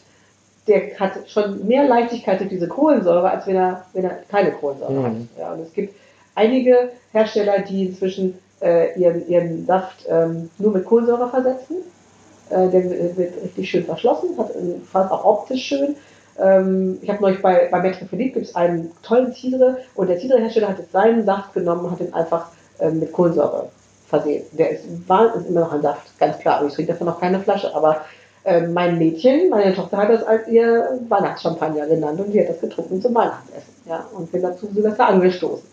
[0.67, 4.93] Der hat schon mehr Leichtigkeit durch diese Kohlensäure, als wenn er, wenn er keine Kohlensäure
[4.93, 5.05] mhm.
[5.05, 5.13] hat.
[5.39, 5.95] Ja, und es gibt
[6.35, 11.77] einige Hersteller, die inzwischen äh, ihren, ihren Saft ähm, nur mit Kohlensäure versetzen.
[12.51, 14.51] Äh, der wird richtig schön verschlossen, hat
[14.91, 15.97] fast auch optisch schön.
[16.41, 20.19] Ähm, ich habe neulich bei, bei Metro Philippe gibt es einen tollen Cidre und der
[20.19, 23.69] Cidre-Hersteller hat jetzt seinen Saft genommen und hat ihn einfach äh, mit Kohlensäure
[24.09, 24.45] versehen.
[24.53, 26.59] Der ist, war, ist immer noch ein Saft, ganz klar.
[26.59, 27.75] Aber ich trinke davon noch keine Flasche.
[27.75, 28.05] Aber
[28.45, 32.61] äh, mein Mädchen, meine Tochter hat das als ihr Weihnachtschampagner genannt und die hat das
[32.61, 33.75] getrunken zum Weihnachtsessen.
[33.87, 35.69] Ja, und bin dazu Silvester angestoßen.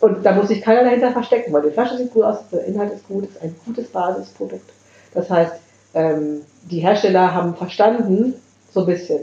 [0.00, 2.92] Und da muss sich keiner dahinter verstecken, weil die Flasche sieht gut aus, der Inhalt
[2.92, 4.70] ist gut, ist ein gutes Basisprodukt.
[5.12, 5.54] Das heißt,
[5.94, 8.34] ähm, die Hersteller haben verstanden,
[8.72, 9.20] so ein bisschen,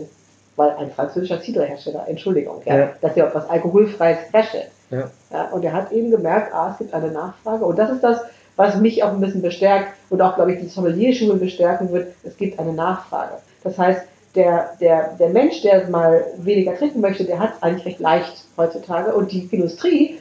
[0.56, 2.90] weil ein französischer Cidre-Hersteller, Entschuldigung, ja, ja.
[3.02, 4.70] dass er etwas Alkoholfreies herstellt.
[4.90, 5.10] Ja.
[5.32, 5.50] ja.
[5.50, 7.66] und er hat eben gemerkt, ah, es gibt eine Nachfrage.
[7.66, 8.22] Und das ist das,
[8.56, 12.14] was mich auch ein bisschen bestärkt und auch, glaube ich, die Sommelierschule bestärken wird.
[12.24, 13.34] Es gibt eine Nachfrage.
[13.64, 14.02] Das heißt,
[14.36, 18.46] der, der, der Mensch, der mal weniger trinken möchte, der hat es eigentlich recht leicht
[18.58, 19.14] heutzutage.
[19.14, 20.20] Und die Industrie,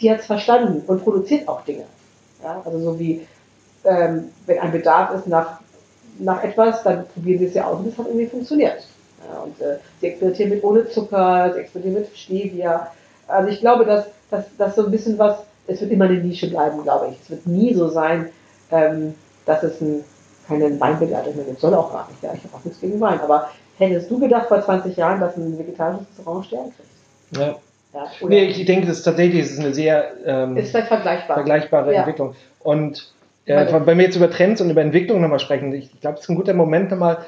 [0.00, 1.84] die hat es verstanden und produziert auch Dinge.
[2.42, 3.26] Ja, also so wie,
[3.84, 5.60] ähm, wenn ein Bedarf ist nach,
[6.18, 8.86] nach etwas, dann probieren sie es ja aus und das hat irgendwie funktioniert.
[9.30, 12.92] Ja, und äh, sie experimentieren mit ohne Zucker, sie experimentieren mit Stevia.
[13.26, 16.50] Also ich glaube, dass, dass, dass so ein bisschen was, es wird immer eine Nische
[16.50, 17.20] bleiben, glaube ich.
[17.22, 18.28] Es wird nie so sein,
[18.70, 19.14] ähm,
[19.46, 20.04] dass es ein,
[20.46, 21.60] keine Weinbegleitung mehr gibt.
[21.60, 22.22] Soll auch gar nicht.
[22.22, 23.20] Ja, ich habe auch nichts gegen Wein.
[23.20, 27.40] Aber hättest du gedacht vor 20 Jahren, dass ein vegetarisches Restaurant Stern kriegt?
[27.40, 27.56] Ja.
[27.94, 31.36] Ja, nee, ich denke, das ist tatsächlich das ist eine sehr ähm, ist vergleichbar.
[31.36, 32.00] vergleichbare ja.
[32.00, 32.34] Entwicklung.
[32.58, 33.14] Und
[33.46, 36.30] äh, wenn wir jetzt über Trends und über Entwicklung nochmal sprechen, ich, glaube, es ist
[36.30, 37.18] ein guter Moment nochmal,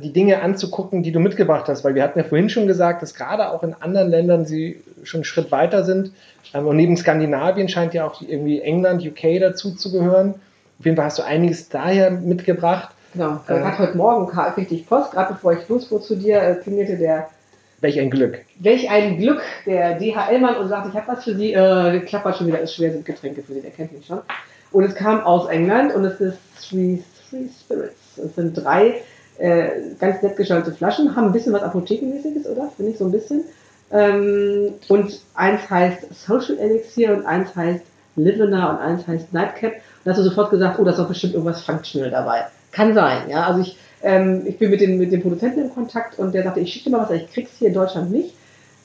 [0.00, 3.14] die Dinge anzugucken, die du mitgebracht hast, weil wir hatten ja vorhin schon gesagt, dass
[3.14, 6.12] gerade auch in anderen Ländern sie schon einen Schritt weiter sind.
[6.52, 10.34] Ähm, und neben Skandinavien scheint ja auch irgendwie England, UK dazu zu gehören.
[10.78, 12.94] Auf jeden Fall hast du einiges daher mitgebracht.
[13.12, 16.56] Genau, äh, gerade heute Morgen kriegte ich Post, gerade bevor ich losfuhr zu dir, äh,
[16.56, 17.28] klingelte der
[17.80, 18.40] Welch ein Glück.
[18.60, 22.46] Welch ein Glück, der DHL-Mann und sagt, ich habe was für Sie, äh, klappert schon
[22.46, 24.20] wieder, ist schwer, sind Getränke für Sie, der kennt mich schon.
[24.72, 28.16] Und es kam aus England und es ist Three, Three Spirits.
[28.16, 29.02] Es sind drei
[29.38, 29.68] äh,
[29.98, 32.70] ganz nett gestaltete Flaschen, haben ein bisschen was Apothekenmäßiges, oder?
[32.76, 33.44] Finde ich so ein bisschen.
[33.90, 37.84] Ähm, und eins heißt Social Elixir und eins heißt
[38.16, 39.72] Livener und eins heißt Nightcap.
[39.72, 42.44] Und da hast du sofort gesagt, oh, da ist doch bestimmt irgendwas Functional dabei.
[42.72, 43.46] Kann sein, ja.
[43.46, 46.60] Also ich, ähm, ich bin mit dem, mit dem Produzenten in Kontakt und der sagte,
[46.60, 48.34] ich schicke dir mal was, ich krieg's hier in Deutschland nicht.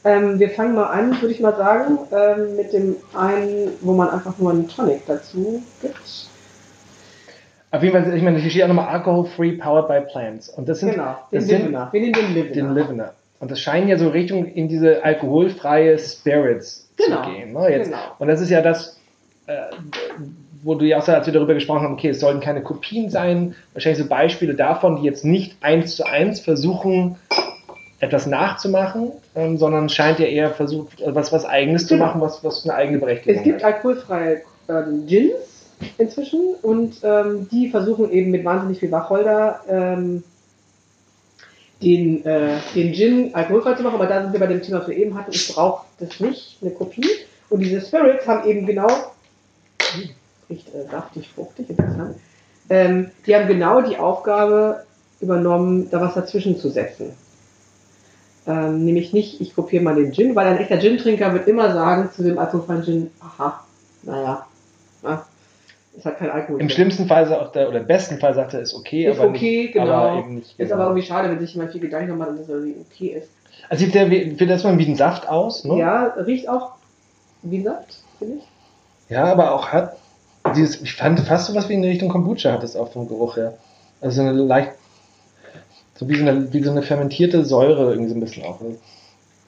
[0.03, 4.09] Ähm, wir fangen mal an, würde ich mal sagen, ähm, mit dem einen, wo man
[4.09, 6.28] einfach nur einen Tonic dazu gibt.
[7.71, 10.49] Auf jeden Fall, ich meine, hier steht auch nochmal Alcohol-Free Powered by Plants.
[10.49, 11.89] Und das sind, genau, den das Livener.
[11.91, 12.53] Wir nehmen den Livener.
[12.53, 13.13] Den Livener.
[13.39, 17.23] Und das scheinen ja so Richtung in diese alkoholfreie Spirits genau.
[17.23, 17.53] zu gehen.
[17.53, 17.83] Ne.
[17.83, 17.97] Genau.
[18.17, 18.99] Und das ist ja das,
[19.47, 19.55] äh,
[20.63, 23.09] wo du ja auch sagst, als wir darüber gesprochen haben, okay, es sollten keine Kopien
[23.09, 27.15] sein, wahrscheinlich so Beispiele davon, die jetzt nicht eins zu eins versuchen,
[28.01, 32.05] etwas nachzumachen, ähm, sondern scheint ja eher versucht, was, was Eigenes genau.
[32.05, 33.45] zu machen, was, was eine eigene Berechtigung hat.
[33.45, 35.33] Es gibt alkoholfreie ähm, Gins,
[35.97, 40.23] inzwischen und ähm, die versuchen eben mit wahnsinnig viel Wacholder ähm,
[41.81, 44.87] den, äh, den Gin alkoholfrei zu machen, aber da sind wir bei dem Thema, was
[44.87, 47.07] wir eben hatten, ich brauche das nicht, eine Kopie.
[47.49, 48.87] Und diese Spirits haben eben genau,
[50.49, 52.17] riecht äh, saftig, fruchtig, interessant,
[52.69, 54.83] ähm, die haben genau die Aufgabe
[55.21, 57.13] übernommen, da was dazwischen zu setzen.
[58.45, 62.09] Ähm, nämlich nicht, ich kopiere mal den Gin, weil ein echter Gin-Trinker wird immer sagen
[62.15, 63.63] zu dem alkoholfreien Gin, aha,
[64.03, 64.45] naja,
[65.01, 65.25] na,
[65.95, 66.61] ist halt kein Alkohol.
[66.61, 69.29] Im schlimmsten Fall sagt er, oder im besten Fall sagt er, ist okay, ist aber,
[69.29, 69.91] okay, nicht, genau.
[69.91, 70.57] aber nicht.
[70.57, 70.67] Genau.
[70.67, 73.29] Ist aber irgendwie schade, wenn sich jemand viel Gedanken macht, dass es irgendwie okay ist.
[73.69, 75.77] Also sieht der wie, das mal wie ein Saft aus, ne?
[75.77, 76.73] Ja, riecht auch
[77.41, 78.43] wie Saft, finde ich.
[79.09, 79.97] Ja, aber auch hat
[80.55, 83.37] dieses, ich fand fast so was wie in Richtung Kombucha hat es auch vom Geruch
[83.37, 83.57] her.
[84.01, 84.71] Also eine leicht,
[85.95, 88.59] so wie so eine, wie so eine fermentierte Säure irgendwie so ein bisschen auch.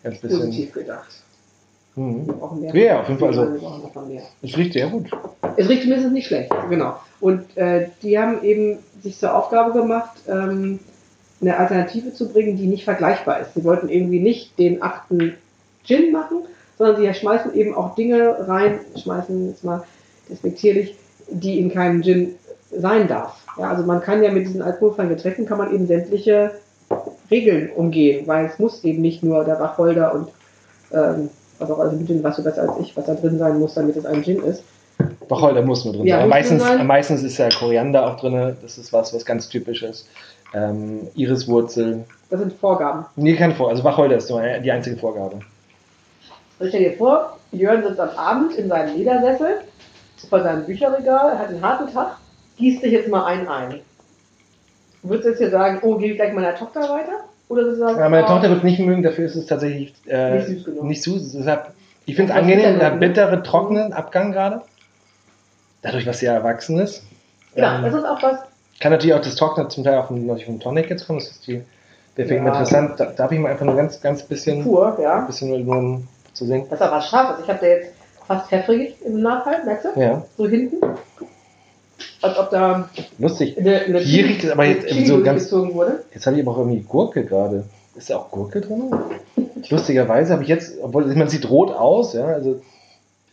[0.03, 0.39] Ganz bisschen.
[0.39, 1.23] positiv gedacht.
[1.95, 2.27] Mhm.
[2.27, 2.75] Wir brauchen mehr.
[2.75, 4.27] Ja, auf jeden Fall, also-.
[4.41, 5.11] Es riecht sehr gut.
[5.57, 6.95] Es riecht zumindest nicht schlecht, genau.
[7.19, 10.79] Und äh, die haben eben sich zur Aufgabe gemacht, ähm,
[11.41, 13.53] eine Alternative zu bringen, die nicht vergleichbar ist.
[13.55, 15.35] Sie wollten irgendwie nicht den achten
[15.83, 16.43] Gin machen,
[16.77, 19.83] sondern sie schmeißen eben auch Dinge rein, schmeißen jetzt mal
[20.29, 20.95] despektierlich,
[21.29, 22.35] die in keinem Gin
[22.71, 23.43] sein darf.
[23.57, 26.51] Ja, also man kann ja mit diesen alkoholfreien Getränken kann man eben sämtliche
[27.29, 30.29] Regeln umgehen, weil es muss eben nicht nur der Wacholder und
[30.93, 31.29] ähm,
[31.61, 33.95] was auch im Gin, was du besser als ich, was da drin sein muss, damit
[33.95, 34.63] es ein Gin ist.
[35.29, 36.29] Wacholder muss nur drin Ja, sein.
[36.29, 36.87] Meistens, sein.
[36.87, 38.57] meistens ist ja Koriander auch drin.
[38.61, 40.07] Das ist was, was ganz typisches.
[40.53, 42.03] Ähm, Iriswurzel.
[42.29, 43.05] Das sind Vorgaben.
[43.15, 43.71] Nee, keine Vorgabe.
[43.77, 45.39] Also Wacholder ist nur die einzige Vorgabe.
[46.59, 49.61] Also stell dir vor, Jörn sitzt am Abend in seinem Ledersessel
[50.29, 52.17] vor seinem Bücherregal, hat einen harten Tag,
[52.57, 53.79] gießt sich jetzt mal einen ein.
[55.03, 57.25] Würdest du jetzt hier sagen, oh, gebe ich gleich meiner Tochter weiter?
[57.51, 60.35] Oder du sagen, Ja, meine oh, Tochter wird nicht mögen, dafür ist es tatsächlich äh,
[60.35, 60.83] Nicht süß genug.
[60.85, 61.33] Nicht süß.
[61.33, 61.71] Deshalb,
[62.05, 64.61] ich finde es ist angenehm, der bittere, trockene Abgang gerade.
[65.81, 67.03] Dadurch, was ja erwachsen ist.
[67.55, 68.39] Ja, Ähm, das ist auch was.
[68.79, 71.19] kann natürlich auch das Trockene zum Teil auch vom, natürlich vom Tonic jetzt kommen.
[71.19, 71.61] Das ist die,
[72.15, 72.37] ich Ja.
[72.37, 72.97] interessant.
[72.99, 75.19] Da, darf ich mal einfach nur ganz, ganz bisschen, Pur, ja.
[75.19, 76.01] ein bisschen nur, nur
[76.33, 76.65] zu sehen?
[76.69, 77.43] Das ist auch was Scharfes.
[77.43, 77.91] Ich habe da jetzt
[78.27, 79.99] fast pfeffrig im Nachhalt, merkst du?
[79.99, 80.77] Ja, So hinten.
[82.21, 82.89] Als ob da
[83.19, 83.57] lustig.
[83.57, 86.03] eine, eine Hier riecht es aber jetzt Chili so ganz- wurde.
[86.13, 87.63] Jetzt habe ich aber auch irgendwie Gurke gerade.
[87.95, 88.91] Ist da auch Gurke drin?
[89.69, 92.61] Lustigerweise habe ich jetzt, obwohl man sieht rot aus, ja, also.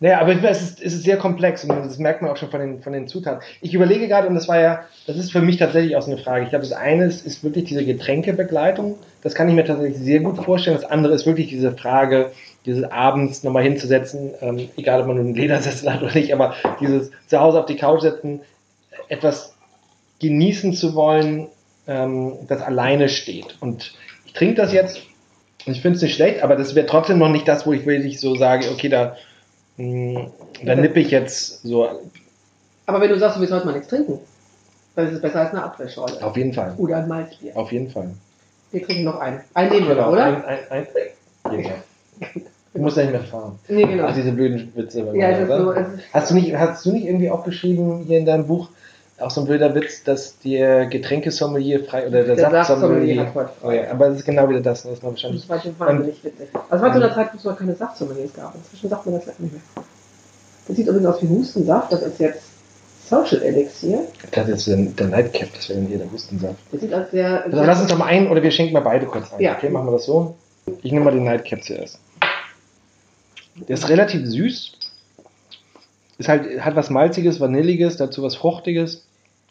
[0.00, 2.60] Naja, aber es ist, es ist sehr komplex und das merkt man auch schon von
[2.60, 3.42] den, von den Zutaten.
[3.60, 6.20] Ich überlege gerade, und das war ja, das ist für mich tatsächlich auch so eine
[6.20, 6.44] Frage.
[6.44, 8.94] Ich glaube, das eine ist, ist wirklich diese Getränkebegleitung.
[9.22, 10.76] Das kann ich mir tatsächlich sehr gut vorstellen.
[10.80, 12.30] Das andere ist wirklich diese Frage,
[12.64, 16.54] dieses abends nochmal hinzusetzen, ähm, egal ob man nun einen Ledersessel hat oder nicht, aber
[16.80, 18.40] dieses zu Hause auf die Couch setzen,
[19.08, 19.54] etwas
[20.20, 21.48] genießen zu wollen,
[21.86, 23.56] ähm, das alleine steht.
[23.60, 23.94] Und
[24.26, 25.00] ich trinke das jetzt
[25.66, 27.86] und ich finde es nicht schlecht, aber das wäre trotzdem noch nicht das, wo ich
[27.86, 29.16] wirklich so sage, okay, da,
[29.76, 30.26] mh,
[30.64, 31.88] da nippe ich jetzt so
[32.86, 34.18] Aber wenn du sagst, du willst heute mal nichts trinken,
[34.96, 36.22] dann ist es besser als eine Apfelschorle.
[36.22, 36.74] auf jeden Fall.
[36.76, 37.56] Oder ein Malzbier.
[37.56, 38.10] Auf jeden Fall.
[38.70, 39.40] Wir trinken noch einen.
[39.54, 40.24] Einen nehmen wir noch, Genau, oder?
[40.46, 40.86] Ein, ein,
[41.44, 41.70] ein, ja.
[42.74, 43.58] Du musst ja nicht mehr fahren.
[43.68, 44.04] Nee, genau.
[44.08, 45.10] Ach, diese blöden Witze.
[45.14, 45.52] Ja, so.
[45.70, 45.80] oder?
[45.80, 48.68] Ist, Hast du, nicht, hast du nicht irgendwie auch geschrieben hier in deinem Buch,
[49.20, 53.24] auch so ein blöder Witz, dass der Getränkesommelier frei oder der, Der Saftsommelier.
[53.24, 55.42] Saftsommelier hat heute Oh ja, aber das ist genau wieder das, was man wahrscheinlich.
[55.42, 56.48] das war schon wahnsinnig witzig.
[56.70, 58.54] Also war zu einer Zeit, wo es noch keine Saftsommeliers gab.
[58.54, 59.84] Inzwischen sagt man das leider nicht mehr.
[60.68, 61.92] Das sieht übrigens aus wie Hustensaft.
[61.92, 62.42] Das ist jetzt
[63.08, 64.00] Social Elixir.
[64.22, 66.56] Ich dachte jetzt der, Nightcap, das wäre dann hier der Hustensaft.
[66.70, 67.44] Das sieht als sehr.
[67.44, 69.40] Also lass uns doch mal ein oder wir schenken mal beide kurz ein.
[69.40, 69.56] Ja.
[69.56, 70.36] Okay, machen wir das so.
[70.82, 71.98] Ich nehme mal den Nightcap zuerst.
[73.66, 74.72] Der ist relativ süß.
[76.18, 79.04] Ist halt, hat was Malziges, Vanilliges, dazu was Fruchtiges.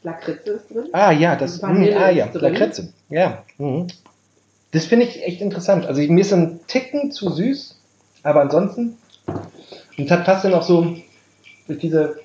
[0.04, 0.88] Lakritze ist drin.
[0.94, 1.62] Ah ja, das.
[1.62, 2.54] Vanille Mh, ah ja, ist drin.
[2.54, 2.94] Lakritze.
[3.10, 3.44] Ja.
[3.58, 3.88] Mhm.
[4.72, 5.86] Das finde ich echt interessant.
[5.86, 7.78] Also mir ist ein Ticken zu süß,
[8.24, 8.98] aber ansonsten.
[9.98, 10.96] Und es hat fast dann auch so
[11.68, 12.20] durch diese.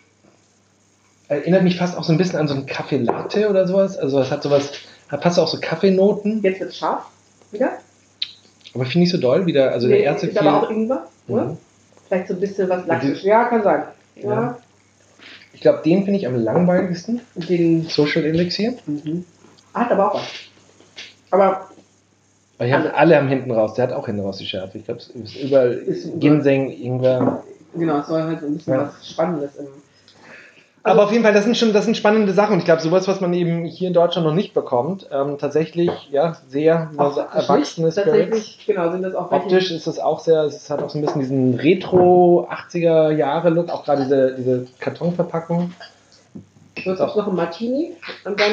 [1.29, 3.97] Erinnert mich fast auch so ein bisschen an so einen Kaffee Latte oder sowas.
[3.97, 4.73] Also es hat sowas,
[5.09, 6.43] hat fast auch so Kaffeenoten.
[6.43, 7.07] Jetzt wird es scharf.
[7.53, 7.79] Wieder.
[8.75, 9.71] Aber finde ich so doll wieder.
[9.73, 11.45] Also der Nee, erste ist aber auch oder?
[11.45, 11.59] Mhm.
[12.09, 13.23] Vielleicht so ein bisschen was Und Laktisch.
[13.23, 13.85] Ja, kann sein.
[14.17, 14.31] Ja.
[14.31, 14.59] Ja.
[15.63, 17.21] Ich glaube, den finde ich am langweiligsten.
[17.37, 18.75] Den Social Elixir.
[18.85, 19.25] mhm.
[19.73, 20.23] hat aber auch was.
[21.31, 21.69] Aber
[22.59, 22.95] Aber haben, Alle.
[22.97, 23.75] alle haben hinten raus.
[23.75, 24.79] Der hat auch hinten raus die Schärfe.
[24.79, 26.19] Ich glaube, es ist überall Ist.
[26.19, 27.45] Ginseng, Ingwer.
[27.77, 28.93] genau, es soll halt so ein bisschen Ja.
[28.99, 29.67] was Spannendes im.
[30.85, 32.55] Aber auf jeden Fall, das sind schon das sind spannende Sachen.
[32.55, 35.91] Und ich glaube, sowas, was man eben hier in Deutschland noch nicht bekommt, ähm, tatsächlich,
[36.11, 37.95] ja, sehr Auch erwachsene Spirits.
[37.95, 40.99] Tatsächlich, genau, sind das auch welche- Optisch ist es auch sehr, es hat auch so
[40.99, 45.73] ein bisschen diesen Retro 80er Jahre Look, auch gerade diese, diese Kartonverpackung.
[46.85, 47.93] Du hast auch noch ein Martini
[48.25, 48.51] und dann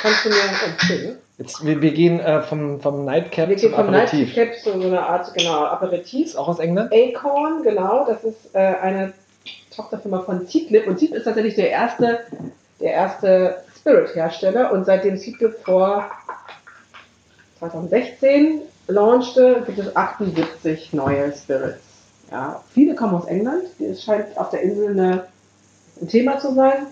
[0.00, 0.36] kannst du mir.
[1.10, 1.18] Ne?
[1.36, 4.34] Jetzt, wir, wir gehen äh, vom, vom Nightcap Wir gehen zum vom Aperitif.
[4.36, 6.26] Nightcap zu so einer Art, genau, Aperitif.
[6.28, 6.92] Ist auch aus England?
[6.92, 9.12] Acorn, genau, das ist äh, eine
[9.74, 12.20] Tochterfirma von Zieglip und Zieglip ist tatsächlich der erste,
[12.80, 16.10] der erste Spirit-Hersteller und seitdem Zieglip vor
[17.58, 21.78] 2016 launchte, gibt es 78 neue Spirits.
[22.30, 25.26] Ja, viele kommen aus England, es scheint auf der Insel eine,
[26.00, 26.86] ein Thema zu sein.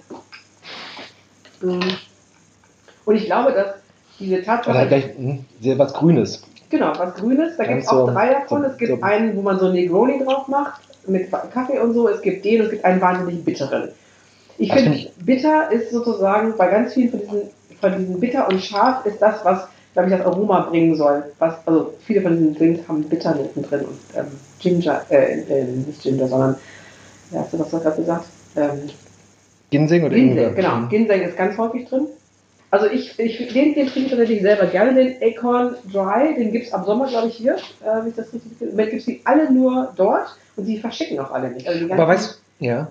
[1.60, 1.80] Mm.
[3.04, 3.74] Und ich glaube, dass
[4.18, 6.42] diese Tatsache, gleich hm, sehr was Grünes.
[6.70, 7.56] Genau, was Grünes.
[7.56, 8.62] Da gibt es auch so- drei davon.
[8.62, 12.08] so- Es gibt so- einen, wo man so Negroni drauf macht, mit Kaffee und so.
[12.08, 13.90] Es gibt den, es gibt einen wahnsinnig bitteren.
[14.58, 17.42] Ich Das finde, find bitter ist sozusagen bei ganz vielen von diesen,
[17.80, 21.24] von diesen bitter und scharf ist das, was, glaube ich, das Aroma bringen soll.
[21.38, 24.26] Was, also viele von diesen Drinks haben Bitternoten drin und ähm,
[24.58, 26.56] Ginger, äh, äh, nicht Ginger, sondern,
[27.30, 28.24] ja, hast du was gerade gesagt?
[28.56, 28.90] Ähm,
[29.70, 30.50] Ginseng oder Ginseng, Ingwer?
[30.54, 30.88] genau.
[30.88, 32.06] Ginseng ist ganz häufig drin.
[32.70, 36.66] Also ich, ich den, den trinke ich tatsächlich selber gerne, den Acorn Dry, den gibt
[36.66, 39.06] es ab Sommer, glaube ich, hier, äh, wenn ich das richtig Im Moment gibt es
[39.06, 41.66] die alle nur dort und sie verschicken auch alle nicht.
[41.66, 42.90] Also Aber weißt ja,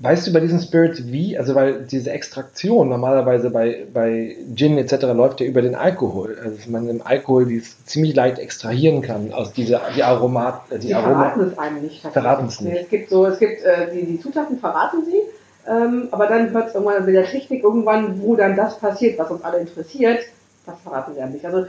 [0.00, 5.02] weißt du bei diesen Spirits wie, also weil diese Extraktion normalerweise bei, bei Gin etc.
[5.14, 9.32] läuft ja über den Alkohol, also dass man im Alkohol die ziemlich leicht extrahieren kann
[9.32, 12.00] aus dieser die Aromat, die, die verraten es einem nicht.
[12.00, 12.72] Verraten es nicht.
[12.72, 15.20] Nee, es gibt so, es gibt äh, die, die Zutaten verraten sie
[15.66, 19.30] ähm, aber dann hört es irgendwann mit der Technik irgendwann, wo dann das passiert, was
[19.30, 20.20] uns alle interessiert,
[20.66, 21.44] das verraten sie ja nicht.
[21.44, 21.66] Also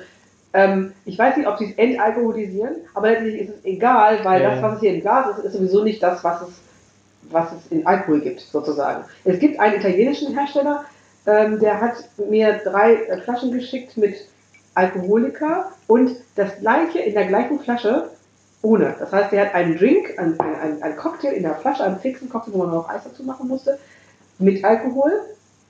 [0.54, 4.52] ähm, ich weiß nicht, ob sie es entalkoholisieren, aber letztlich ist es egal, weil ja.
[4.52, 6.50] das, was es hier im Glas ist, ist sowieso nicht das, was es,
[7.30, 9.04] was es in Alkohol gibt, sozusagen.
[9.24, 10.86] Es gibt einen italienischen Hersteller,
[11.26, 11.96] ähm, der hat
[12.30, 14.16] mir drei äh, Flaschen geschickt mit
[14.76, 18.10] Alkoholika und das gleiche in der gleichen Flasche
[18.66, 18.96] ohne.
[19.00, 22.30] Das heißt, er hat einen Drink, einen, einen, einen Cocktail in der Flasche, einen fixen
[22.30, 23.78] Cocktail, wo man noch Eis dazu machen musste,
[24.40, 25.12] mit Alkohol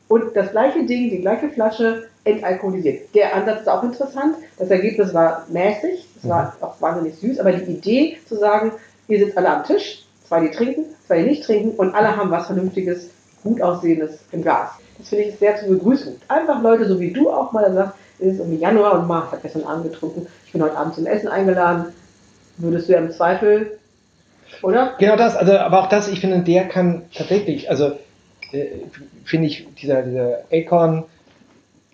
[0.07, 3.13] und das gleiche Ding, die gleiche Flasche entalkoholisiert.
[3.13, 4.35] Der Ansatz ist auch interessant.
[4.57, 6.63] Das Ergebnis war mäßig, es war mhm.
[6.63, 8.71] auch wahnsinnig süß, aber die Idee zu sagen,
[9.07, 12.31] ihr sitzt alle am Tisch, zwei die trinken, zwei die nicht trinken und alle haben
[12.31, 13.09] was Vernünftiges,
[13.43, 14.71] gut aussehendes im Glas.
[14.97, 16.15] Das finde ich sehr zu begrüßen.
[16.29, 19.41] Einfach Leute, so wie du auch mal sagst, es ist irgendwie Januar und Mach hat
[19.41, 21.93] gestern Abend getrunken, ich bin heute Abend zum Essen eingeladen,
[22.57, 23.79] würdest du ja im Zweifel,
[24.61, 24.95] oder?
[24.99, 27.93] Genau das, also aber auch das, ich finde, der kann tatsächlich, also
[28.51, 28.67] äh,
[29.23, 31.03] finde ich, dieser, dieser Acorn,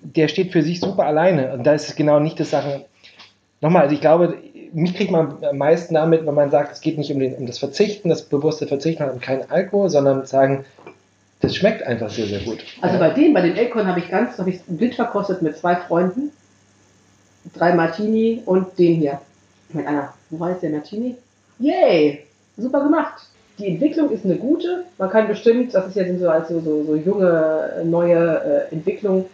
[0.01, 1.53] der steht für sich super alleine.
[1.53, 2.83] Und da ist es genau nicht das Sachen.
[3.61, 4.37] Nochmal, also ich glaube,
[4.73, 7.45] mich kriegt man am meisten damit, wenn man sagt, es geht nicht um, den, um
[7.45, 10.65] das Verzichten, das bewusste Verzichten und keinen Alkohol, sondern sagen,
[11.41, 12.63] das schmeckt einfach sehr, sehr gut.
[12.81, 15.75] Also bei dem, bei den Acorn habe ich ganz, habe ich blind verkostet mit zwei
[15.75, 16.31] Freunden.
[17.53, 19.19] Drei Martini und den hier.
[19.73, 20.13] Mit einer
[20.49, 21.15] jetzt der Martini?
[21.59, 22.25] Yay!
[22.57, 23.23] Super gemacht.
[23.59, 24.85] Die Entwicklung ist eine gute.
[24.97, 29.25] Man kann bestimmt, das ist ja so als so, so, so junge, neue äh, Entwicklung.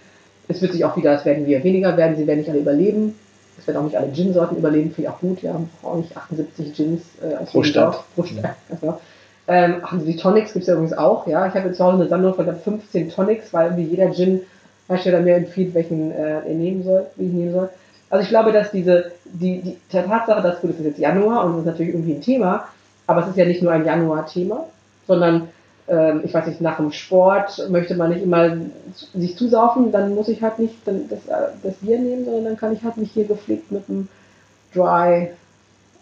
[0.48, 3.16] Es wird sich auch wieder, es werden wir weniger werden, sie werden nicht alle überleben.
[3.58, 5.42] Es werden auch nicht alle Gin-Sorten überleben, finde ich auch gut.
[5.42, 8.04] Wir haben auch nicht 78 Gins äh, pro Stadt.
[8.16, 8.56] Pro Stadt.
[8.70, 9.00] Also,
[9.48, 11.48] ähm, Sie die Tonics gibt es ja übrigens auch, ja.
[11.48, 15.36] Ich habe jetzt zu Hause eine Sammlung von 15 Tonics, weil irgendwie jeder Gin-Hersteller mir
[15.36, 17.70] empfiehlt, welchen äh, er nehmen soll, wie ich nehmen soll.
[18.10, 21.46] Also ich glaube, dass diese, die, die der Tatsache, dass gut, es ist jetzt Januar
[21.46, 22.68] und es ist natürlich irgendwie ein Thema,
[23.06, 24.66] aber es ist ja nicht nur ein Januar-Thema,
[25.08, 25.50] sondern
[25.88, 28.58] ähm, ich weiß nicht, nach dem Sport möchte man nicht immer
[29.14, 32.58] sich zusaufen, dann muss ich halt nicht dann das, äh, das Bier nehmen, sondern dann
[32.58, 34.08] kann ich halt mich hier gepflegt mit einem
[34.74, 35.32] Dry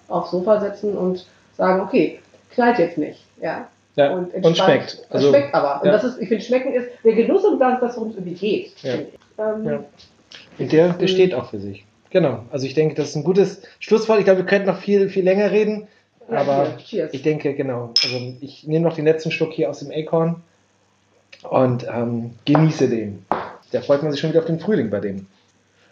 [0.08, 1.26] aufs Sofa setzen und
[1.58, 2.20] sagen, okay,
[2.52, 3.68] knallt jetzt nicht, ja.
[3.96, 5.06] Ja, und, und schmeckt.
[5.10, 5.82] Also, schmeckt aber.
[5.82, 8.34] Und das ist, ich finde, schmecken ist der Genuss und das, das worum es irgendwie
[8.34, 8.74] geht.
[8.82, 8.94] Ja.
[9.38, 9.84] Ähm, ja.
[10.60, 11.86] Und der, der steht auch für sich.
[12.16, 14.20] Genau, also ich denke, das ist ein gutes Schlusswort.
[14.20, 15.90] Ich glaube, wir könnten noch viel, viel länger reden.
[16.30, 17.94] Aber ja, ich denke, genau.
[18.02, 20.42] Also ich nehme noch den letzten Schluck hier aus dem Acorn
[21.50, 23.26] und ähm, genieße den.
[23.74, 25.28] Da freut man sich schon wieder auf den Frühling bei dem.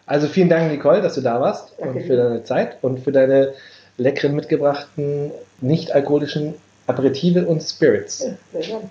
[0.06, 1.88] Also vielen Dank, Nicole, dass du da warst okay.
[1.90, 3.52] und für deine Zeit und für deine
[3.98, 6.54] leckeren mitgebrachten, nicht alkoholischen
[6.86, 8.20] Aperitive und Spirits.
[8.20, 8.90] Ja, sehr gerne.